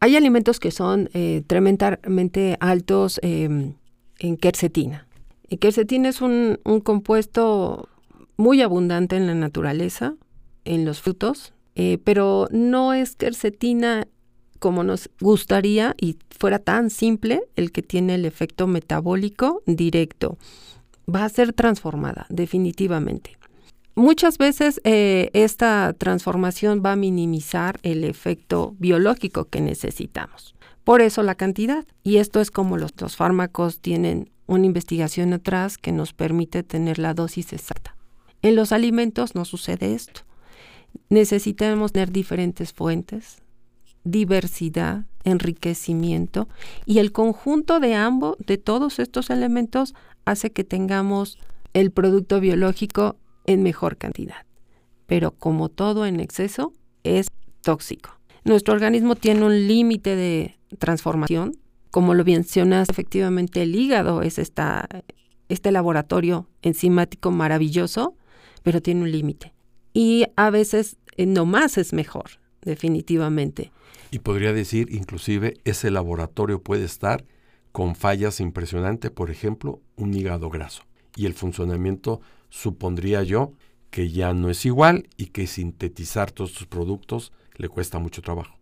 Hay 0.00 0.16
alimentos 0.16 0.60
que 0.60 0.70
son 0.70 1.08
eh, 1.14 1.42
tremendamente 1.46 2.56
altos 2.60 3.18
em, 3.22 3.74
en 4.18 4.36
quercetina. 4.36 5.06
Y 5.48 5.58
quercetina 5.58 6.08
es 6.08 6.20
un, 6.20 6.58
compuesto 6.82 7.88
muy 8.36 8.62
abundante 8.62 9.16
en 9.16 9.26
la 9.26 9.34
naturaleza, 9.34 10.14
en 10.64 10.84
los 10.84 11.00
frutos, 11.00 11.52
eh, 11.74 11.98
pero 12.04 12.48
no 12.50 12.92
es 12.92 13.16
quercetina 13.16 14.06
como 14.58 14.82
nos 14.82 15.10
gustaría 15.20 15.94
y 16.00 16.16
fuera 16.30 16.58
tan 16.58 16.88
simple 16.90 17.42
el 17.56 17.70
que 17.70 17.82
tiene 17.82 18.14
el 18.14 18.24
efecto 18.24 18.66
metabólico 18.66 19.62
directo. 19.66 20.38
Va 21.12 21.24
a 21.24 21.28
ser 21.28 21.52
transformada, 21.52 22.26
definitivamente. 22.30 23.36
Muchas 23.94 24.38
veces 24.38 24.80
eh, 24.84 25.30
esta 25.34 25.94
transformación 25.96 26.82
va 26.84 26.92
a 26.92 26.96
minimizar 26.96 27.78
el 27.82 28.04
efecto 28.04 28.74
biológico 28.78 29.44
que 29.44 29.60
necesitamos. 29.60 30.54
Por 30.82 31.00
eso 31.00 31.22
la 31.22 31.34
cantidad. 31.34 31.84
Y 32.02 32.16
esto 32.16 32.40
es 32.40 32.50
como 32.50 32.76
los, 32.76 32.92
fármacos 33.16 33.80
tienen 33.80 34.30
una 34.46 34.66
investigación 34.66 35.32
atrás 35.32 35.78
que 35.78 35.92
nos 35.92 36.12
permite 36.12 36.62
tener 36.62 36.98
la 36.98 37.14
dosis 37.14 37.52
exacta. 37.52 37.96
En 38.44 38.56
los 38.56 38.72
alimentos 38.72 39.34
no 39.34 39.46
sucede 39.46 39.94
esto. 39.94 40.20
Necesitamos 41.08 41.92
tener 41.92 42.12
diferentes 42.12 42.74
fuentes, 42.74 43.38
diversidad, 44.04 45.06
enriquecimiento 45.24 46.46
y 46.84 46.98
el 46.98 47.10
conjunto 47.10 47.80
de 47.80 47.94
ambos, 47.94 48.36
de 48.46 48.58
todos 48.58 48.98
estos 48.98 49.30
elementos, 49.30 49.94
hace 50.26 50.52
que 50.52 50.62
tengamos 50.62 51.38
el 51.72 51.90
producto 51.90 52.38
biológico 52.38 53.16
en 53.46 53.62
mejor 53.62 53.96
cantidad. 53.96 54.44
Pero 55.06 55.30
como 55.30 55.70
todo 55.70 56.04
en 56.04 56.20
exceso, 56.20 56.74
es 57.02 57.28
tóxico. 57.62 58.10
Nuestro 58.44 58.74
organismo 58.74 59.16
tiene 59.16 59.42
un 59.42 59.66
límite 59.66 60.16
de 60.16 60.58
transformación. 60.78 61.56
Como 61.90 62.12
lo 62.12 62.26
mencionas, 62.26 62.90
efectivamente 62.90 63.62
el 63.62 63.74
hígado 63.74 64.20
es 64.20 64.38
esta, 64.38 64.86
este 65.48 65.72
laboratorio 65.72 66.46
enzimático 66.60 67.30
maravilloso, 67.30 68.18
pero 68.64 68.82
tiene 68.82 69.02
un 69.02 69.12
límite. 69.12 69.54
Y 69.92 70.26
a 70.34 70.50
veces 70.50 70.96
eh, 71.16 71.26
no 71.26 71.46
más 71.46 71.78
es 71.78 71.92
mejor, 71.92 72.40
definitivamente. 72.62 73.70
Y 74.10 74.18
podría 74.18 74.52
decir, 74.52 74.88
inclusive, 74.90 75.58
ese 75.64 75.92
laboratorio 75.92 76.60
puede 76.60 76.84
estar 76.84 77.24
con 77.70 77.94
fallas 77.94 78.40
impresionantes, 78.40 79.12
por 79.12 79.30
ejemplo, 79.30 79.80
un 79.96 80.14
hígado 80.14 80.50
graso. 80.50 80.82
Y 81.14 81.26
el 81.26 81.34
funcionamiento, 81.34 82.20
supondría 82.48 83.22
yo, 83.22 83.52
que 83.90 84.10
ya 84.10 84.32
no 84.32 84.50
es 84.50 84.64
igual 84.66 85.08
y 85.16 85.26
que 85.26 85.46
sintetizar 85.46 86.32
todos 86.32 86.52
estos 86.52 86.66
productos 86.66 87.32
le 87.56 87.68
cuesta 87.68 88.00
mucho 88.00 88.22
trabajo. 88.22 88.56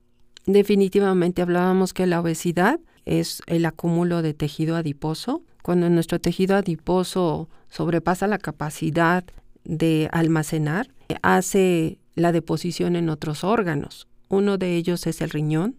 Definitivamente 0.44 1.40
hablábamos 1.40 1.94
que 1.94 2.06
la 2.06 2.21
obesidad 2.21 2.80
es 3.06 3.42
el 3.47 3.64
acúmulo 3.64 4.21
de 4.23 4.35
tejido 4.35 4.76
adiposo. 4.76 5.42
Cuando 5.62 5.88
nuestro 5.88 6.21
tejido 6.21 6.56
adiposo 6.56 7.49
sobrepasa 7.68 8.26
la 8.26 8.38
capacidad 8.38 9.25
de 9.64 10.09
almacenar, 10.12 10.88
hace 11.23 11.99
la 12.14 12.33
deposición 12.33 12.97
en 12.97 13.09
otros 13.09 13.45
órganos. 13.45 14.09
Uno 14.28 14.59
de 14.59 14.76
ellos 14.76 15.07
es 15.07 15.21
el 15.21 15.31
riñón, 15.31 15.76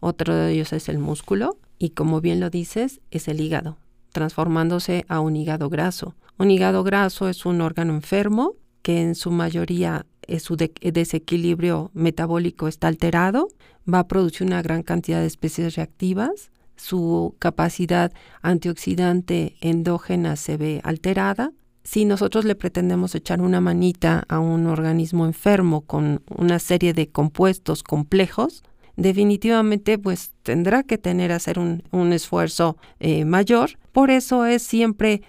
otro 0.00 0.34
de 0.34 0.52
ellos 0.52 0.72
es 0.72 0.88
el 0.88 0.98
músculo 0.98 1.58
y 1.78 1.90
como 1.90 2.20
bien 2.20 2.40
lo 2.40 2.50
dices, 2.50 3.00
es 3.10 3.28
el 3.28 3.40
hígado, 3.40 3.78
transformándose 4.12 5.04
a 5.08 5.20
un 5.20 5.36
hígado 5.36 5.68
graso. 5.68 6.14
Un 6.38 6.50
hígado 6.50 6.84
graso 6.84 7.28
es 7.28 7.46
un 7.46 7.60
órgano 7.60 7.94
enfermo 7.94 8.54
que 8.82 9.00
en 9.00 9.14
su 9.14 9.30
mayoría 9.30 10.06
su 10.38 10.56
desequilibrio 10.56 11.90
metabólico 11.94 12.68
está 12.68 12.88
alterado, 12.88 13.48
va 13.92 14.00
a 14.00 14.08
producir 14.08 14.46
una 14.46 14.62
gran 14.62 14.82
cantidad 14.82 15.20
de 15.20 15.26
especies 15.26 15.76
reactivas, 15.76 16.50
su 16.76 17.34
capacidad 17.38 18.12
antioxidante 18.42 19.56
endógena 19.60 20.36
se 20.36 20.56
ve 20.56 20.80
alterada. 20.84 21.52
Si 21.86 22.04
nosotros 22.04 22.44
le 22.44 22.56
pretendemos 22.56 23.14
echar 23.14 23.40
una 23.40 23.60
manita 23.60 24.24
a 24.26 24.40
un 24.40 24.66
organismo 24.66 25.24
enfermo 25.24 25.82
con 25.82 26.20
una 26.36 26.58
serie 26.58 26.92
de 26.92 27.06
compuestos 27.06 27.84
complejos, 27.84 28.64
definitivamente 28.96 29.96
pues 29.96 30.32
tendrá 30.42 30.82
que 30.82 30.98
tener 30.98 31.30
hacer 31.30 31.60
un, 31.60 32.12
esfuerzo 32.12 32.76
eh, 32.98 33.24
mayor. 33.24 33.78
Por 33.92 34.10
eso 34.10 34.46
es 34.46 34.64
siempre 34.64 35.22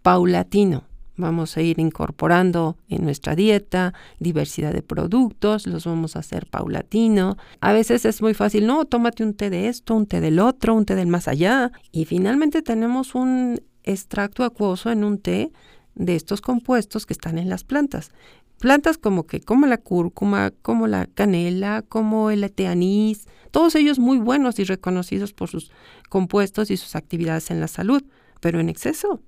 paulatino. 0.00 0.84
Vamos 1.18 1.58
a 1.58 1.60
ir 1.60 1.78
incorporando 1.78 2.78
en 2.88 3.04
nuestra 3.04 3.36
dieta 3.36 3.92
diversidad 4.18 4.72
de 4.72 4.82
productos, 4.82 5.66
los 5.66 5.84
vamos 5.84 6.16
a 6.16 6.20
hacer 6.20 6.46
paulatino. 6.46 7.36
A 7.60 7.74
veces 7.74 8.06
es 8.06 8.22
muy 8.22 8.32
fácil, 8.32 8.66
no, 8.66 8.86
tómate 8.86 9.24
un 9.24 9.34
té 9.34 9.50
de 9.50 9.68
esto, 9.68 9.94
un 9.94 10.06
té 10.06 10.22
del 10.22 10.38
otro, 10.38 10.74
un 10.74 10.86
té 10.86 10.94
del 10.94 11.08
más 11.08 11.28
allá. 11.28 11.70
Y 11.92 12.06
finalmente 12.06 12.62
tenemos 12.62 13.14
un 13.14 13.60
extracto 13.82 14.42
acuoso 14.42 14.90
en 14.90 15.04
un 15.04 15.18
té 15.18 15.52
de 15.98 16.16
estos 16.16 16.40
compuestos 16.40 17.04
que 17.04 17.12
están 17.12 17.38
en 17.38 17.50
las 17.50 17.64
plantas. 17.64 18.12
Plantas 18.58 18.98
como 18.98 19.26
que, 19.26 19.40
como 19.40 19.66
la 19.66 19.78
cúrcuma, 19.78 20.52
como 20.62 20.86
la 20.86 21.06
canela, 21.06 21.82
como 21.82 22.30
el 22.30 22.50
té 22.50 22.66
anís, 22.66 23.26
todos 23.50 23.74
ellos 23.74 23.98
muy 23.98 24.18
buenos 24.18 24.58
y 24.58 24.64
reconocidos 24.64 25.32
por 25.32 25.48
sus 25.48 25.70
compuestos 26.08 26.70
y 26.70 26.76
sus 26.76 26.96
actividades 26.96 27.50
en 27.50 27.60
la 27.60 27.68
salud, 27.68 28.02
pero 28.40 28.60
en 28.60 28.68
exceso 28.68 29.20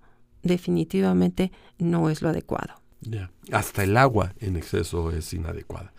definitivamente 0.42 1.52
no 1.78 2.10
es 2.10 2.22
lo 2.22 2.30
adecuado. 2.30 2.74
Hasta 3.50 3.82
el 3.82 3.96
agua 3.96 4.34
en 4.40 4.56
exceso 4.56 5.10
es 5.10 5.32
inadecuada. 5.32 5.92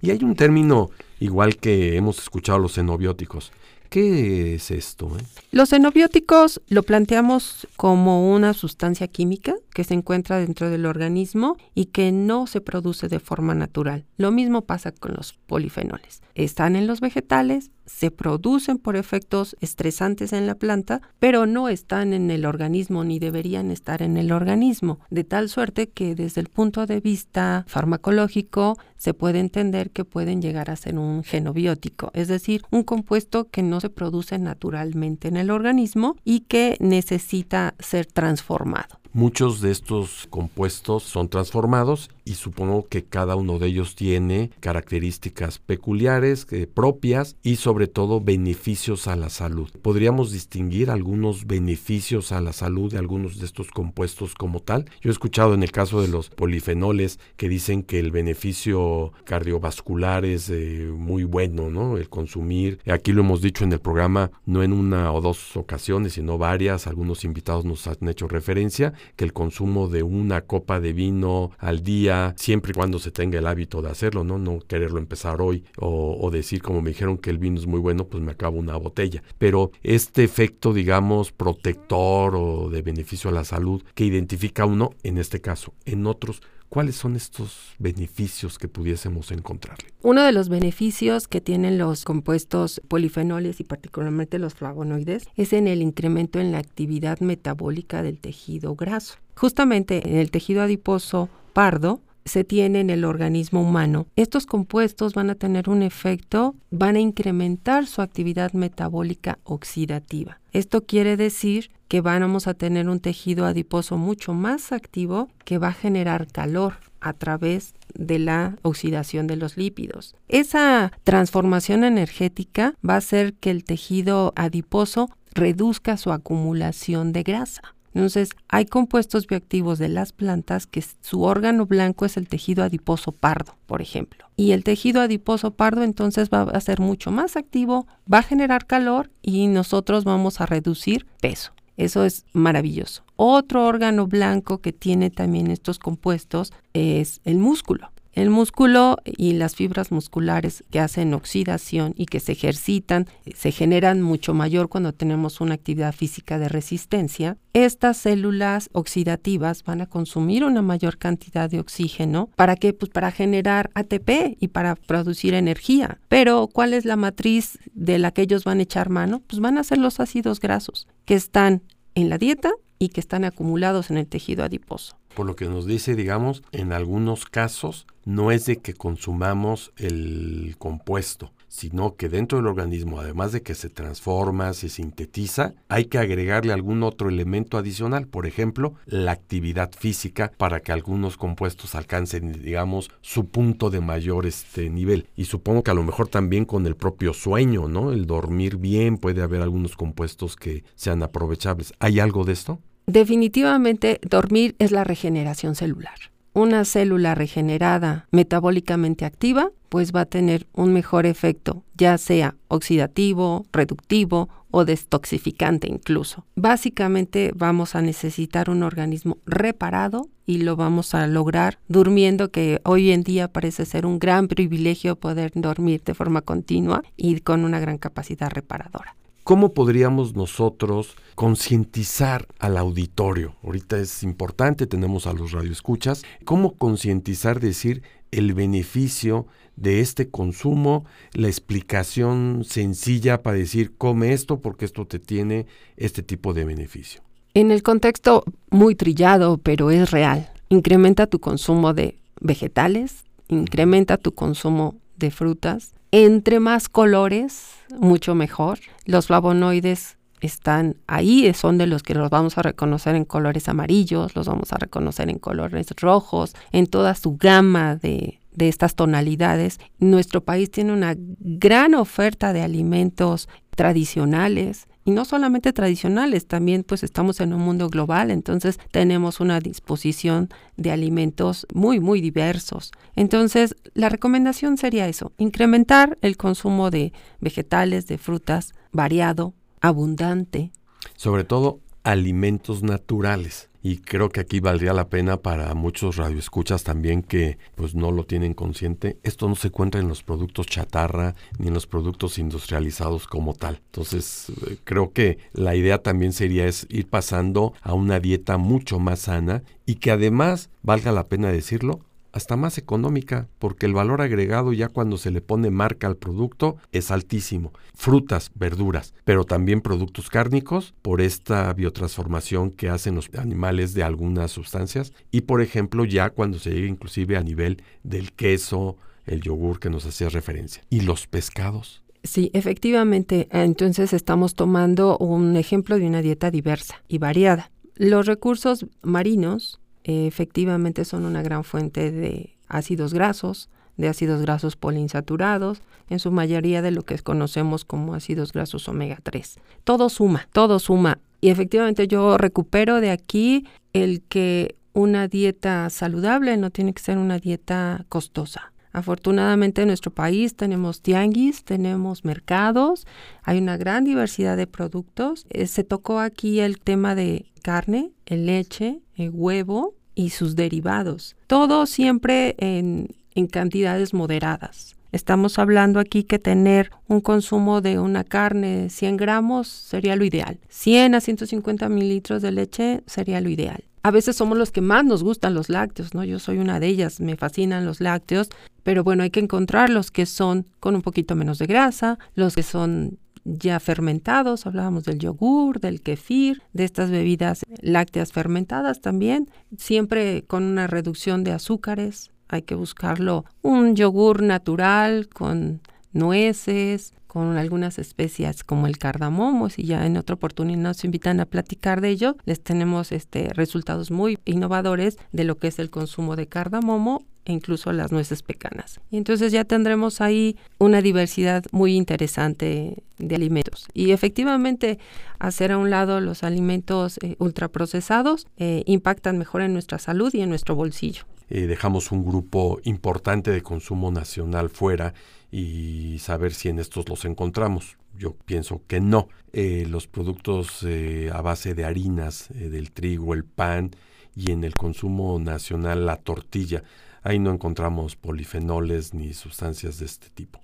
Y 0.00 0.10
hay 0.10 0.22
un 0.24 0.34
término 0.34 0.90
igual 1.20 1.56
que 1.56 1.96
hemos 1.96 2.18
escuchado 2.18 2.58
los 2.58 2.74
xenobióticos, 2.74 3.52
¿Qué 3.88 4.54
es 4.54 4.70
esto? 4.70 5.06
Eh? 5.18 5.22
Los 5.50 5.70
xenobióticos 5.70 6.60
lo 6.68 6.82
planteamos 6.82 7.66
como 7.76 8.34
una 8.34 8.52
sustancia 8.52 9.08
química 9.08 9.54
que 9.72 9.84
se 9.84 9.94
encuentra 9.94 10.38
dentro 10.38 10.68
del 10.68 10.84
organismo 10.84 11.56
y 11.74 11.86
que 11.86 12.12
no 12.12 12.46
se 12.46 12.60
produce 12.60 13.08
de 13.08 13.18
forma 13.18 13.54
natural. 13.54 14.04
Lo 14.18 14.30
mismo 14.30 14.62
pasa 14.62 14.92
con 14.92 15.14
los 15.14 15.32
polifenoles. 15.32 16.22
Están 16.34 16.76
en 16.76 16.86
los 16.86 17.00
vegetales, 17.00 17.70
se 17.88 18.10
producen 18.10 18.78
por 18.78 18.96
efectos 18.96 19.56
estresantes 19.60 20.32
en 20.32 20.46
la 20.46 20.54
planta, 20.54 21.00
pero 21.18 21.46
no 21.46 21.68
están 21.68 22.12
en 22.12 22.30
el 22.30 22.44
organismo 22.44 23.02
ni 23.02 23.18
deberían 23.18 23.70
estar 23.70 24.02
en 24.02 24.16
el 24.16 24.30
organismo, 24.30 25.00
de 25.10 25.24
tal 25.24 25.48
suerte 25.48 25.88
que 25.88 26.14
desde 26.14 26.40
el 26.40 26.48
punto 26.48 26.86
de 26.86 27.00
vista 27.00 27.64
farmacológico 27.66 28.78
se 28.96 29.14
puede 29.14 29.40
entender 29.40 29.90
que 29.90 30.04
pueden 30.04 30.42
llegar 30.42 30.70
a 30.70 30.76
ser 30.76 30.98
un 30.98 31.24
genobiótico, 31.24 32.10
es 32.14 32.28
decir, 32.28 32.62
un 32.70 32.82
compuesto 32.82 33.48
que 33.48 33.62
no 33.62 33.80
se 33.80 33.90
produce 33.90 34.38
naturalmente 34.38 35.28
en 35.28 35.36
el 35.36 35.50
organismo 35.50 36.16
y 36.24 36.40
que 36.40 36.76
necesita 36.80 37.74
ser 37.78 38.06
transformado. 38.06 38.98
Muchos 39.14 39.62
de 39.62 39.70
estos 39.70 40.26
compuestos 40.28 41.02
son 41.02 41.28
transformados 41.28 42.10
y 42.28 42.34
supongo 42.34 42.86
que 42.88 43.04
cada 43.04 43.36
uno 43.36 43.58
de 43.58 43.68
ellos 43.68 43.94
tiene 43.96 44.50
características 44.60 45.58
peculiares, 45.58 46.46
eh, 46.50 46.66
propias 46.72 47.36
y 47.42 47.56
sobre 47.56 47.86
todo 47.86 48.20
beneficios 48.20 49.08
a 49.08 49.16
la 49.16 49.30
salud. 49.30 49.70
¿Podríamos 49.80 50.30
distinguir 50.30 50.90
algunos 50.90 51.46
beneficios 51.46 52.32
a 52.32 52.42
la 52.42 52.52
salud 52.52 52.92
de 52.92 52.98
algunos 52.98 53.38
de 53.38 53.46
estos 53.46 53.70
compuestos 53.70 54.34
como 54.34 54.60
tal? 54.60 54.84
Yo 55.00 55.08
he 55.08 55.12
escuchado 55.12 55.54
en 55.54 55.62
el 55.62 55.72
caso 55.72 56.02
de 56.02 56.08
los 56.08 56.28
polifenoles 56.28 57.18
que 57.38 57.48
dicen 57.48 57.82
que 57.82 57.98
el 57.98 58.10
beneficio 58.10 59.14
cardiovascular 59.24 60.26
es 60.26 60.50
eh, 60.50 60.90
muy 60.94 61.24
bueno, 61.24 61.70
¿no? 61.70 61.96
El 61.96 62.10
consumir, 62.10 62.78
aquí 62.86 63.12
lo 63.12 63.22
hemos 63.22 63.40
dicho 63.40 63.64
en 63.64 63.72
el 63.72 63.80
programa, 63.80 64.30
no 64.44 64.62
en 64.62 64.74
una 64.74 65.12
o 65.12 65.22
dos 65.22 65.56
ocasiones, 65.56 66.12
sino 66.12 66.36
varias, 66.36 66.86
algunos 66.86 67.24
invitados 67.24 67.64
nos 67.64 67.86
han 67.86 68.06
hecho 68.06 68.28
referencia, 68.28 68.92
que 69.16 69.24
el 69.24 69.32
consumo 69.32 69.88
de 69.88 70.02
una 70.02 70.42
copa 70.42 70.80
de 70.80 70.92
vino 70.92 71.50
al 71.58 71.82
día, 71.82 72.34
siempre 72.36 72.72
y 72.72 72.74
cuando 72.74 72.98
se 72.98 73.10
tenga 73.10 73.38
el 73.38 73.46
hábito 73.46 73.82
de 73.82 73.90
hacerlo, 73.90 74.24
¿no? 74.24 74.38
No 74.38 74.60
quererlo 74.60 74.98
empezar 74.98 75.40
hoy 75.40 75.64
o, 75.78 76.30
decir, 76.30 76.62
como 76.62 76.82
me 76.82 76.90
dijeron 76.90 77.18
que 77.18 77.30
el 77.30 77.38
vino 77.38 77.58
es 77.58 77.66
muy 77.66 77.80
bueno, 77.80 78.06
pues 78.06 78.22
me 78.22 78.32
acabo 78.32 78.58
una 78.58 78.76
botella. 78.76 79.22
Pero 79.38 79.72
este 79.82 80.24
efecto, 80.24 80.72
digamos, 80.72 81.32
protector 81.32 82.36
o 82.36 82.68
de 82.70 82.82
beneficio 82.82 83.30
a 83.30 83.32
la 83.32 83.44
salud 83.44 83.82
que 83.94 84.04
identifica 84.04 84.66
uno, 84.66 84.90
en 85.02 85.18
este 85.18 85.40
caso, 85.40 85.72
en 85.84 86.06
otros, 86.06 86.42
¿Cuáles 86.68 86.96
son 86.96 87.16
estos 87.16 87.74
beneficios 87.78 88.58
que 88.58 88.68
pudiésemos 88.68 89.30
encontrarle? 89.30 89.88
Uno 90.02 90.22
de 90.22 90.32
los 90.32 90.50
beneficios 90.50 91.26
que 91.26 91.40
tienen 91.40 91.78
los 91.78 92.04
compuestos 92.04 92.82
polifenoles 92.88 93.60
y 93.60 93.64
particularmente 93.64 94.38
los 94.38 94.54
flavonoides 94.54 95.28
es 95.36 95.54
en 95.54 95.66
el 95.66 95.80
incremento 95.80 96.40
en 96.40 96.52
la 96.52 96.58
actividad 96.58 97.20
metabólica 97.20 98.02
del 98.02 98.18
tejido 98.18 98.74
graso. 98.74 99.14
Justamente 99.34 100.08
en 100.08 100.16
el 100.16 100.30
tejido 100.30 100.62
adiposo 100.62 101.30
pardo 101.54 102.02
se 102.28 102.44
tiene 102.44 102.80
en 102.80 102.90
el 102.90 103.04
organismo 103.04 103.62
humano, 103.62 104.06
estos 104.14 104.46
compuestos 104.46 105.14
van 105.14 105.30
a 105.30 105.34
tener 105.34 105.68
un 105.68 105.82
efecto, 105.82 106.54
van 106.70 106.96
a 106.96 107.00
incrementar 107.00 107.86
su 107.86 108.02
actividad 108.02 108.52
metabólica 108.52 109.38
oxidativa. 109.44 110.38
Esto 110.52 110.84
quiere 110.84 111.16
decir 111.16 111.70
que 111.88 112.00
vamos 112.00 112.46
a 112.46 112.54
tener 112.54 112.88
un 112.88 113.00
tejido 113.00 113.46
adiposo 113.46 113.96
mucho 113.96 114.34
más 114.34 114.72
activo 114.72 115.28
que 115.44 115.58
va 115.58 115.68
a 115.68 115.72
generar 115.72 116.26
calor 116.28 116.74
a 117.00 117.12
través 117.12 117.74
de 117.94 118.18
la 118.18 118.56
oxidación 118.62 119.26
de 119.26 119.36
los 119.36 119.56
lípidos. 119.56 120.14
Esa 120.28 120.92
transformación 121.04 121.84
energética 121.84 122.74
va 122.88 122.94
a 122.94 122.98
hacer 122.98 123.34
que 123.34 123.50
el 123.50 123.64
tejido 123.64 124.32
adiposo 124.36 125.10
reduzca 125.34 125.96
su 125.96 126.12
acumulación 126.12 127.12
de 127.12 127.22
grasa. 127.22 127.74
Entonces, 127.94 128.30
hay 128.48 128.66
compuestos 128.66 129.26
bioactivos 129.26 129.78
de 129.78 129.88
las 129.88 130.12
plantas 130.12 130.66
que 130.66 130.84
su 131.00 131.22
órgano 131.22 131.66
blanco 131.66 132.04
es 132.04 132.16
el 132.16 132.28
tejido 132.28 132.62
adiposo 132.62 133.12
pardo, 133.12 133.56
por 133.66 133.80
ejemplo. 133.80 134.26
Y 134.36 134.52
el 134.52 134.62
tejido 134.62 135.00
adiposo 135.00 135.52
pardo 135.52 135.82
entonces 135.82 136.28
va 136.28 136.42
a 136.42 136.60
ser 136.60 136.80
mucho 136.80 137.10
más 137.10 137.36
activo, 137.36 137.86
va 138.12 138.18
a 138.18 138.22
generar 138.22 138.66
calor 138.66 139.10
y 139.22 139.46
nosotros 139.48 140.04
vamos 140.04 140.40
a 140.40 140.46
reducir 140.46 141.06
peso. 141.20 141.52
Eso 141.78 142.04
es 142.04 142.26
maravilloso. 142.32 143.04
Otro 143.16 143.64
órgano 143.64 144.08
blanco 144.08 144.58
que 144.58 144.72
tiene 144.72 145.10
también 145.10 145.50
estos 145.50 145.78
compuestos 145.78 146.52
es 146.74 147.20
el 147.24 147.38
músculo. 147.38 147.92
El 148.18 148.30
músculo 148.30 148.96
y 149.04 149.34
las 149.34 149.54
fibras 149.54 149.92
musculares 149.92 150.64
que 150.72 150.80
hacen 150.80 151.14
oxidación 151.14 151.94
y 151.96 152.06
que 152.06 152.18
se 152.18 152.32
ejercitan 152.32 153.06
se 153.32 153.52
generan 153.52 154.02
mucho 154.02 154.34
mayor 154.34 154.68
cuando 154.68 154.92
tenemos 154.92 155.40
una 155.40 155.54
actividad 155.54 155.94
física 155.94 156.36
de 156.40 156.48
resistencia. 156.48 157.36
Estas 157.52 157.96
células 157.96 158.70
oxidativas 158.72 159.62
van 159.62 159.82
a 159.82 159.86
consumir 159.86 160.42
una 160.42 160.62
mayor 160.62 160.98
cantidad 160.98 161.48
de 161.48 161.60
oxígeno 161.60 162.28
para 162.34 162.56
que 162.56 162.72
pues 162.72 162.90
para 162.90 163.12
generar 163.12 163.70
ATP 163.74 164.36
y 164.40 164.48
para 164.48 164.74
producir 164.74 165.34
energía. 165.34 166.00
Pero 166.08 166.48
¿cuál 166.52 166.74
es 166.74 166.84
la 166.84 166.96
matriz 166.96 167.60
de 167.72 168.00
la 168.00 168.10
que 168.10 168.22
ellos 168.22 168.42
van 168.42 168.58
a 168.58 168.62
echar 168.62 168.88
mano? 168.88 169.22
Pues 169.28 169.38
van 169.38 169.58
a 169.58 169.62
ser 169.62 169.78
los 169.78 170.00
ácidos 170.00 170.40
grasos 170.40 170.88
que 171.04 171.14
están 171.14 171.62
en 171.94 172.08
la 172.08 172.18
dieta 172.18 172.50
y 172.80 172.88
que 172.88 172.98
están 172.98 173.24
acumulados 173.24 173.92
en 173.92 173.96
el 173.98 174.08
tejido 174.08 174.42
adiposo. 174.42 174.97
Por 175.14 175.26
lo 175.26 175.36
que 175.36 175.46
nos 175.46 175.66
dice, 175.66 175.96
digamos, 175.96 176.42
en 176.52 176.72
algunos 176.72 177.24
casos 177.24 177.86
no 178.04 178.30
es 178.30 178.46
de 178.46 178.58
que 178.58 178.74
consumamos 178.74 179.72
el 179.76 180.54
compuesto, 180.58 181.32
sino 181.48 181.96
que 181.96 182.08
dentro 182.08 182.38
del 182.38 182.46
organismo, 182.46 183.00
además 183.00 183.32
de 183.32 183.42
que 183.42 183.54
se 183.54 183.68
transforma, 183.68 184.52
se 184.54 184.68
sintetiza, 184.68 185.54
hay 185.68 185.86
que 185.86 185.98
agregarle 185.98 186.52
algún 186.52 186.82
otro 186.82 187.08
elemento 187.08 187.58
adicional, 187.58 188.06
por 188.06 188.26
ejemplo, 188.26 188.74
la 188.86 189.12
actividad 189.12 189.72
física 189.76 190.32
para 190.36 190.60
que 190.60 190.72
algunos 190.72 191.16
compuestos 191.16 191.74
alcancen, 191.74 192.32
digamos, 192.32 192.90
su 193.00 193.26
punto 193.26 193.70
de 193.70 193.80
mayor 193.80 194.24
este 194.24 194.70
nivel. 194.70 195.08
Y 195.16 195.24
supongo 195.24 195.62
que 195.62 195.70
a 195.70 195.74
lo 195.74 195.82
mejor 195.82 196.08
también 196.08 196.44
con 196.44 196.66
el 196.66 196.76
propio 196.76 197.12
sueño, 197.12 197.68
¿no? 197.68 197.92
El 197.92 198.06
dormir 198.06 198.56
bien, 198.56 198.98
puede 198.98 199.22
haber 199.22 199.42
algunos 199.42 199.76
compuestos 199.76 200.36
que 200.36 200.64
sean 200.76 201.02
aprovechables. 201.02 201.72
¿Hay 201.78 202.00
algo 202.00 202.24
de 202.24 202.32
esto? 202.32 202.60
Definitivamente, 202.88 204.00
dormir 204.02 204.56
es 204.58 204.72
la 204.72 204.82
regeneración 204.82 205.54
celular. 205.54 206.10
Una 206.32 206.64
célula 206.64 207.14
regenerada, 207.14 208.06
metabólicamente 208.12 209.04
activa, 209.04 209.50
pues 209.68 209.94
va 209.94 210.00
a 210.00 210.06
tener 210.06 210.46
un 210.54 210.72
mejor 210.72 211.04
efecto, 211.04 211.64
ya 211.76 211.98
sea 211.98 212.34
oxidativo, 212.48 213.44
reductivo 213.52 214.30
o 214.50 214.64
destoxificante 214.64 215.68
incluso. 215.70 216.24
Básicamente 216.34 217.30
vamos 217.34 217.74
a 217.74 217.82
necesitar 217.82 218.48
un 218.48 218.62
organismo 218.62 219.18
reparado 219.26 220.08
y 220.24 220.38
lo 220.38 220.56
vamos 220.56 220.94
a 220.94 221.06
lograr 221.06 221.58
durmiendo, 221.68 222.30
que 222.30 222.62
hoy 222.64 222.90
en 222.92 223.02
día 223.02 223.28
parece 223.28 223.66
ser 223.66 223.84
un 223.84 223.98
gran 223.98 224.28
privilegio 224.28 224.96
poder 224.96 225.32
dormir 225.34 225.82
de 225.84 225.92
forma 225.92 226.22
continua 226.22 226.82
y 226.96 227.20
con 227.20 227.44
una 227.44 227.60
gran 227.60 227.76
capacidad 227.76 228.30
reparadora. 228.30 228.96
¿Cómo 229.28 229.52
podríamos 229.52 230.16
nosotros 230.16 230.96
concientizar 231.14 232.26
al 232.38 232.56
auditorio? 232.56 233.34
Ahorita 233.44 233.76
es 233.76 234.02
importante, 234.02 234.66
tenemos 234.66 235.06
a 235.06 235.12
los 235.12 235.32
radioescuchas. 235.32 236.02
¿Cómo 236.24 236.54
concientizar, 236.54 237.38
decir, 237.38 237.82
el 238.10 238.32
beneficio 238.32 239.26
de 239.54 239.80
este 239.80 240.08
consumo, 240.08 240.86
la 241.12 241.26
explicación 241.26 242.42
sencilla 242.46 243.22
para 243.22 243.36
decir, 243.36 243.76
come 243.76 244.14
esto 244.14 244.40
porque 244.40 244.64
esto 244.64 244.86
te 244.86 244.98
tiene 244.98 245.44
este 245.76 246.02
tipo 246.02 246.32
de 246.32 246.46
beneficio? 246.46 247.02
En 247.34 247.50
el 247.50 247.62
contexto 247.62 248.24
muy 248.48 248.76
trillado, 248.76 249.36
pero 249.36 249.70
es 249.70 249.90
real, 249.90 250.32
incrementa 250.48 251.06
tu 251.06 251.18
consumo 251.18 251.74
de 251.74 251.98
vegetales, 252.18 253.04
incrementa 253.28 253.98
tu 253.98 254.12
consumo 254.12 254.76
de 254.96 255.10
frutas, 255.10 255.74
entre 255.90 256.40
más 256.40 256.68
colores, 256.68 257.50
mucho 257.78 258.14
mejor. 258.14 258.58
Los 258.84 259.06
flavonoides 259.06 259.96
están 260.20 260.76
ahí, 260.86 261.32
son 261.34 261.58
de 261.58 261.66
los 261.66 261.82
que 261.82 261.94
los 261.94 262.10
vamos 262.10 262.38
a 262.38 262.42
reconocer 262.42 262.94
en 262.94 263.04
colores 263.04 263.48
amarillos, 263.48 264.16
los 264.16 264.26
vamos 264.26 264.52
a 264.52 264.56
reconocer 264.58 265.08
en 265.08 265.18
colores 265.18 265.68
rojos, 265.76 266.34
en 266.52 266.66
toda 266.66 266.94
su 266.94 267.16
gama 267.16 267.76
de, 267.76 268.18
de 268.32 268.48
estas 268.48 268.74
tonalidades. 268.74 269.58
Nuestro 269.78 270.22
país 270.22 270.50
tiene 270.50 270.72
una 270.72 270.94
gran 270.96 271.74
oferta 271.74 272.32
de 272.32 272.42
alimentos 272.42 273.28
tradicionales 273.50 274.68
y 274.88 274.90
no 274.90 275.04
solamente 275.04 275.52
tradicionales, 275.52 276.26
también 276.26 276.64
pues 276.64 276.82
estamos 276.82 277.20
en 277.20 277.34
un 277.34 277.42
mundo 277.42 277.68
global, 277.68 278.10
entonces 278.10 278.58
tenemos 278.70 279.20
una 279.20 279.38
disposición 279.38 280.30
de 280.56 280.70
alimentos 280.70 281.46
muy, 281.52 281.78
muy 281.78 282.00
diversos. 282.00 282.72
Entonces, 282.96 283.54
la 283.74 283.90
recomendación 283.90 284.56
sería 284.56 284.88
eso, 284.88 285.12
incrementar 285.18 285.98
el 286.00 286.16
consumo 286.16 286.70
de 286.70 286.94
vegetales, 287.20 287.86
de 287.86 287.98
frutas, 287.98 288.54
variado, 288.72 289.34
abundante. 289.60 290.52
Sobre 290.96 291.24
todo 291.24 291.60
alimentos 291.82 292.62
naturales. 292.62 293.48
Y 293.60 293.78
creo 293.78 294.08
que 294.08 294.20
aquí 294.20 294.38
valdría 294.38 294.72
la 294.72 294.88
pena 294.88 295.16
para 295.16 295.52
muchos 295.54 295.96
radioescuchas 295.96 296.62
también 296.62 297.02
que 297.02 297.38
pues 297.56 297.74
no 297.74 297.90
lo 297.90 298.04
tienen 298.04 298.32
consciente. 298.32 298.98
Esto 299.02 299.28
no 299.28 299.34
se 299.34 299.48
encuentra 299.48 299.80
en 299.80 299.88
los 299.88 300.04
productos 300.04 300.46
chatarra 300.46 301.16
ni 301.38 301.48
en 301.48 301.54
los 301.54 301.66
productos 301.66 302.18
industrializados 302.18 303.08
como 303.08 303.34
tal. 303.34 303.60
Entonces 303.66 304.30
eh, 304.48 304.58
creo 304.62 304.92
que 304.92 305.18
la 305.32 305.56
idea 305.56 305.82
también 305.82 306.12
sería 306.12 306.46
es 306.46 306.66
ir 306.70 306.86
pasando 306.86 307.52
a 307.60 307.74
una 307.74 307.98
dieta 307.98 308.38
mucho 308.38 308.78
más 308.78 309.00
sana 309.00 309.42
y 309.66 309.74
que 309.76 309.90
además, 309.90 310.50
valga 310.62 310.92
la 310.92 311.08
pena 311.08 311.30
decirlo, 311.30 311.80
hasta 312.12 312.36
más 312.36 312.58
económica, 312.58 313.28
porque 313.38 313.66
el 313.66 313.74
valor 313.74 314.00
agregado 314.00 314.52
ya 314.52 314.68
cuando 314.68 314.96
se 314.96 315.10
le 315.10 315.20
pone 315.20 315.50
marca 315.50 315.86
al 315.86 315.96
producto 315.96 316.56
es 316.72 316.90
altísimo. 316.90 317.52
Frutas, 317.74 318.30
verduras, 318.34 318.94
pero 319.04 319.24
también 319.24 319.60
productos 319.60 320.10
cárnicos 320.10 320.74
por 320.82 321.00
esta 321.00 321.52
biotransformación 321.52 322.50
que 322.50 322.68
hacen 322.68 322.94
los 322.94 323.10
animales 323.16 323.74
de 323.74 323.82
algunas 323.82 324.30
sustancias 324.30 324.92
y 325.10 325.22
por 325.22 325.42
ejemplo 325.42 325.84
ya 325.84 326.10
cuando 326.10 326.38
se 326.38 326.50
llega 326.50 326.68
inclusive 326.68 327.16
a 327.16 327.22
nivel 327.22 327.62
del 327.82 328.12
queso, 328.12 328.76
el 329.06 329.20
yogur 329.20 329.58
que 329.58 329.70
nos 329.70 329.86
hacía 329.86 330.08
referencia. 330.08 330.62
¿Y 330.70 330.82
los 330.82 331.06
pescados? 331.06 331.82
Sí, 332.04 332.30
efectivamente. 332.32 333.28
Entonces 333.32 333.92
estamos 333.92 334.34
tomando 334.34 334.98
un 334.98 335.36
ejemplo 335.36 335.78
de 335.78 335.86
una 335.86 336.02
dieta 336.02 336.30
diversa 336.30 336.82
y 336.88 336.98
variada. 336.98 337.50
Los 337.74 338.06
recursos 338.06 338.66
marinos 338.82 339.60
efectivamente 339.88 340.84
son 340.84 341.04
una 341.04 341.22
gran 341.22 341.44
fuente 341.44 341.90
de 341.90 342.36
ácidos 342.46 342.92
grasos, 342.92 343.48
de 343.76 343.88
ácidos 343.88 344.20
grasos 344.20 344.56
poliinsaturados, 344.56 345.62
en 345.88 345.98
su 345.98 346.10
mayoría 346.10 346.60
de 346.62 346.70
lo 346.70 346.82
que 346.82 346.98
conocemos 346.98 347.64
como 347.64 347.94
ácidos 347.94 348.32
grasos 348.32 348.68
omega 348.68 348.98
3. 349.02 349.38
Todo 349.64 349.88
suma, 349.88 350.28
todo 350.32 350.58
suma. 350.58 350.98
Y 351.20 351.30
efectivamente 351.30 351.88
yo 351.88 352.18
recupero 352.18 352.80
de 352.80 352.90
aquí 352.90 353.46
el 353.72 354.02
que 354.02 354.56
una 354.74 355.08
dieta 355.08 355.70
saludable 355.70 356.36
no 356.36 356.50
tiene 356.50 356.72
que 356.72 356.82
ser 356.82 356.98
una 356.98 357.18
dieta 357.18 357.84
costosa. 357.88 358.52
Afortunadamente 358.72 359.62
en 359.62 359.68
nuestro 359.68 359.90
país 359.90 360.36
tenemos 360.36 360.82
tianguis, 360.82 361.42
tenemos 361.44 362.04
mercados, 362.04 362.86
hay 363.22 363.38
una 363.38 363.56
gran 363.56 363.84
diversidad 363.84 364.36
de 364.36 364.46
productos. 364.46 365.26
Eh, 365.30 365.46
se 365.46 365.64
tocó 365.64 365.98
aquí 365.98 366.40
el 366.40 366.60
tema 366.60 366.94
de 366.94 367.26
carne, 367.42 367.92
el 368.06 368.26
leche, 368.26 368.80
el 368.94 369.10
huevo, 369.12 369.74
y 369.98 370.10
sus 370.10 370.36
derivados. 370.36 371.16
Todo 371.26 371.66
siempre 371.66 372.36
en, 372.38 372.94
en 373.16 373.26
cantidades 373.26 373.92
moderadas. 373.92 374.76
Estamos 374.92 375.40
hablando 375.40 375.80
aquí 375.80 376.04
que 376.04 376.20
tener 376.20 376.70
un 376.86 377.00
consumo 377.00 377.60
de 377.60 377.80
una 377.80 378.04
carne 378.04 378.62
de 378.62 378.70
100 378.70 378.96
gramos 378.96 379.48
sería 379.48 379.96
lo 379.96 380.04
ideal. 380.04 380.38
100 380.50 380.94
a 380.94 381.00
150 381.00 381.68
mililitros 381.68 382.22
de 382.22 382.30
leche 382.30 382.82
sería 382.86 383.20
lo 383.20 383.28
ideal. 383.28 383.64
A 383.82 383.90
veces 383.90 384.14
somos 384.14 384.38
los 384.38 384.52
que 384.52 384.60
más 384.60 384.84
nos 384.84 385.02
gustan 385.02 385.34
los 385.34 385.48
lácteos, 385.48 385.94
¿no? 385.94 386.04
Yo 386.04 386.20
soy 386.20 386.38
una 386.38 386.60
de 386.60 386.68
ellas, 386.68 387.00
me 387.00 387.16
fascinan 387.16 387.66
los 387.66 387.80
lácteos, 387.80 388.28
pero 388.62 388.84
bueno, 388.84 389.02
hay 389.02 389.10
que 389.10 389.20
encontrar 389.20 389.68
los 389.68 389.90
que 389.90 390.06
son 390.06 390.46
con 390.60 390.76
un 390.76 390.82
poquito 390.82 391.16
menos 391.16 391.38
de 391.38 391.46
grasa, 391.46 391.98
los 392.14 392.36
que 392.36 392.44
son 392.44 392.98
ya 393.36 393.60
fermentados, 393.60 394.46
hablábamos 394.46 394.84
del 394.84 394.98
yogur, 394.98 395.60
del 395.60 395.82
kefir, 395.82 396.42
de 396.52 396.64
estas 396.64 396.90
bebidas 396.90 397.44
lácteas 397.60 398.12
fermentadas 398.12 398.80
también, 398.80 399.28
siempre 399.56 400.24
con 400.26 400.44
una 400.44 400.66
reducción 400.66 401.24
de 401.24 401.32
azúcares. 401.32 402.10
Hay 402.28 402.42
que 402.42 402.54
buscarlo 402.54 403.24
un 403.42 403.74
yogur 403.76 404.22
natural 404.22 405.08
con 405.08 405.60
nueces, 405.92 406.94
con 407.08 407.38
algunas 407.38 407.78
especias 407.78 408.44
como 408.44 408.66
el 408.66 408.78
cardamomo, 408.78 409.48
si 409.48 409.64
ya 409.64 409.84
en 409.86 409.96
otra 409.96 410.14
oportunidad 410.14 410.58
nos 410.58 410.84
invitan 410.84 411.18
a 411.20 411.24
platicar 411.24 411.80
de 411.80 411.88
ello, 411.88 412.16
les 412.26 412.40
tenemos 412.40 412.92
este 412.92 413.30
resultados 413.32 413.90
muy 413.90 414.18
innovadores 414.26 414.98
de 415.10 415.24
lo 415.24 415.38
que 415.38 415.48
es 415.48 415.58
el 415.58 415.70
consumo 415.70 416.14
de 416.14 416.28
cardamomo 416.28 417.04
e 417.24 417.32
incluso 417.32 417.72
las 417.72 417.92
nueces 417.92 418.22
pecanas. 418.22 418.80
Y 418.90 418.98
entonces 418.98 419.32
ya 419.32 419.44
tendremos 419.44 420.00
ahí 420.00 420.36
una 420.58 420.82
diversidad 420.82 421.44
muy 421.50 421.76
interesante 421.76 422.82
de 422.98 423.14
alimentos. 423.14 423.66
Y 423.72 423.92
efectivamente, 423.92 424.78
hacer 425.18 425.52
a 425.52 425.58
un 425.58 425.70
lado 425.70 426.00
los 426.00 426.22
alimentos 426.22 426.98
eh, 427.02 427.16
ultraprocesados 427.18 428.26
eh, 428.36 428.62
impactan 428.66 429.18
mejor 429.18 429.42
en 429.42 429.54
nuestra 429.54 429.78
salud 429.78 430.12
y 430.14 430.20
en 430.20 430.28
nuestro 430.28 430.54
bolsillo. 430.54 431.04
Eh, 431.30 431.46
dejamos 431.46 431.92
un 431.92 432.04
grupo 432.04 432.60
importante 432.64 433.30
de 433.30 433.42
consumo 433.42 433.90
nacional 433.90 434.48
fuera 434.48 434.94
y 435.30 435.98
saber 435.98 436.32
si 436.32 436.48
en 436.48 436.58
estos 436.58 436.88
los 436.88 437.04
encontramos. 437.04 437.76
Yo 437.96 438.14
pienso 438.14 438.62
que 438.66 438.80
no. 438.80 439.08
los 439.32 439.86
productos 439.86 440.64
a 441.12 441.20
base 441.20 441.54
de 441.54 441.64
harinas, 441.64 442.28
del 442.30 442.70
trigo, 442.72 443.14
el 443.14 443.24
pan 443.24 443.70
y 444.14 444.32
en 444.32 444.44
el 444.44 444.54
consumo 444.54 445.18
nacional 445.18 445.86
la 445.86 445.96
tortilla 445.96 446.62
ahí 447.02 447.18
no 447.18 447.32
encontramos 447.32 447.96
polifenoles 447.96 448.94
ni 448.94 449.12
sustancias 449.14 449.78
de 449.78 449.86
este 449.86 450.08
tipo. 450.10 450.40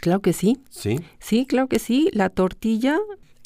Claro 0.00 0.20
que 0.20 0.32
sí. 0.32 0.58
¿Sí? 0.68 1.00
Sí, 1.18 1.46
claro 1.46 1.68
que 1.68 1.78
sí. 1.78 2.10
La 2.12 2.28
tortilla, 2.28 2.98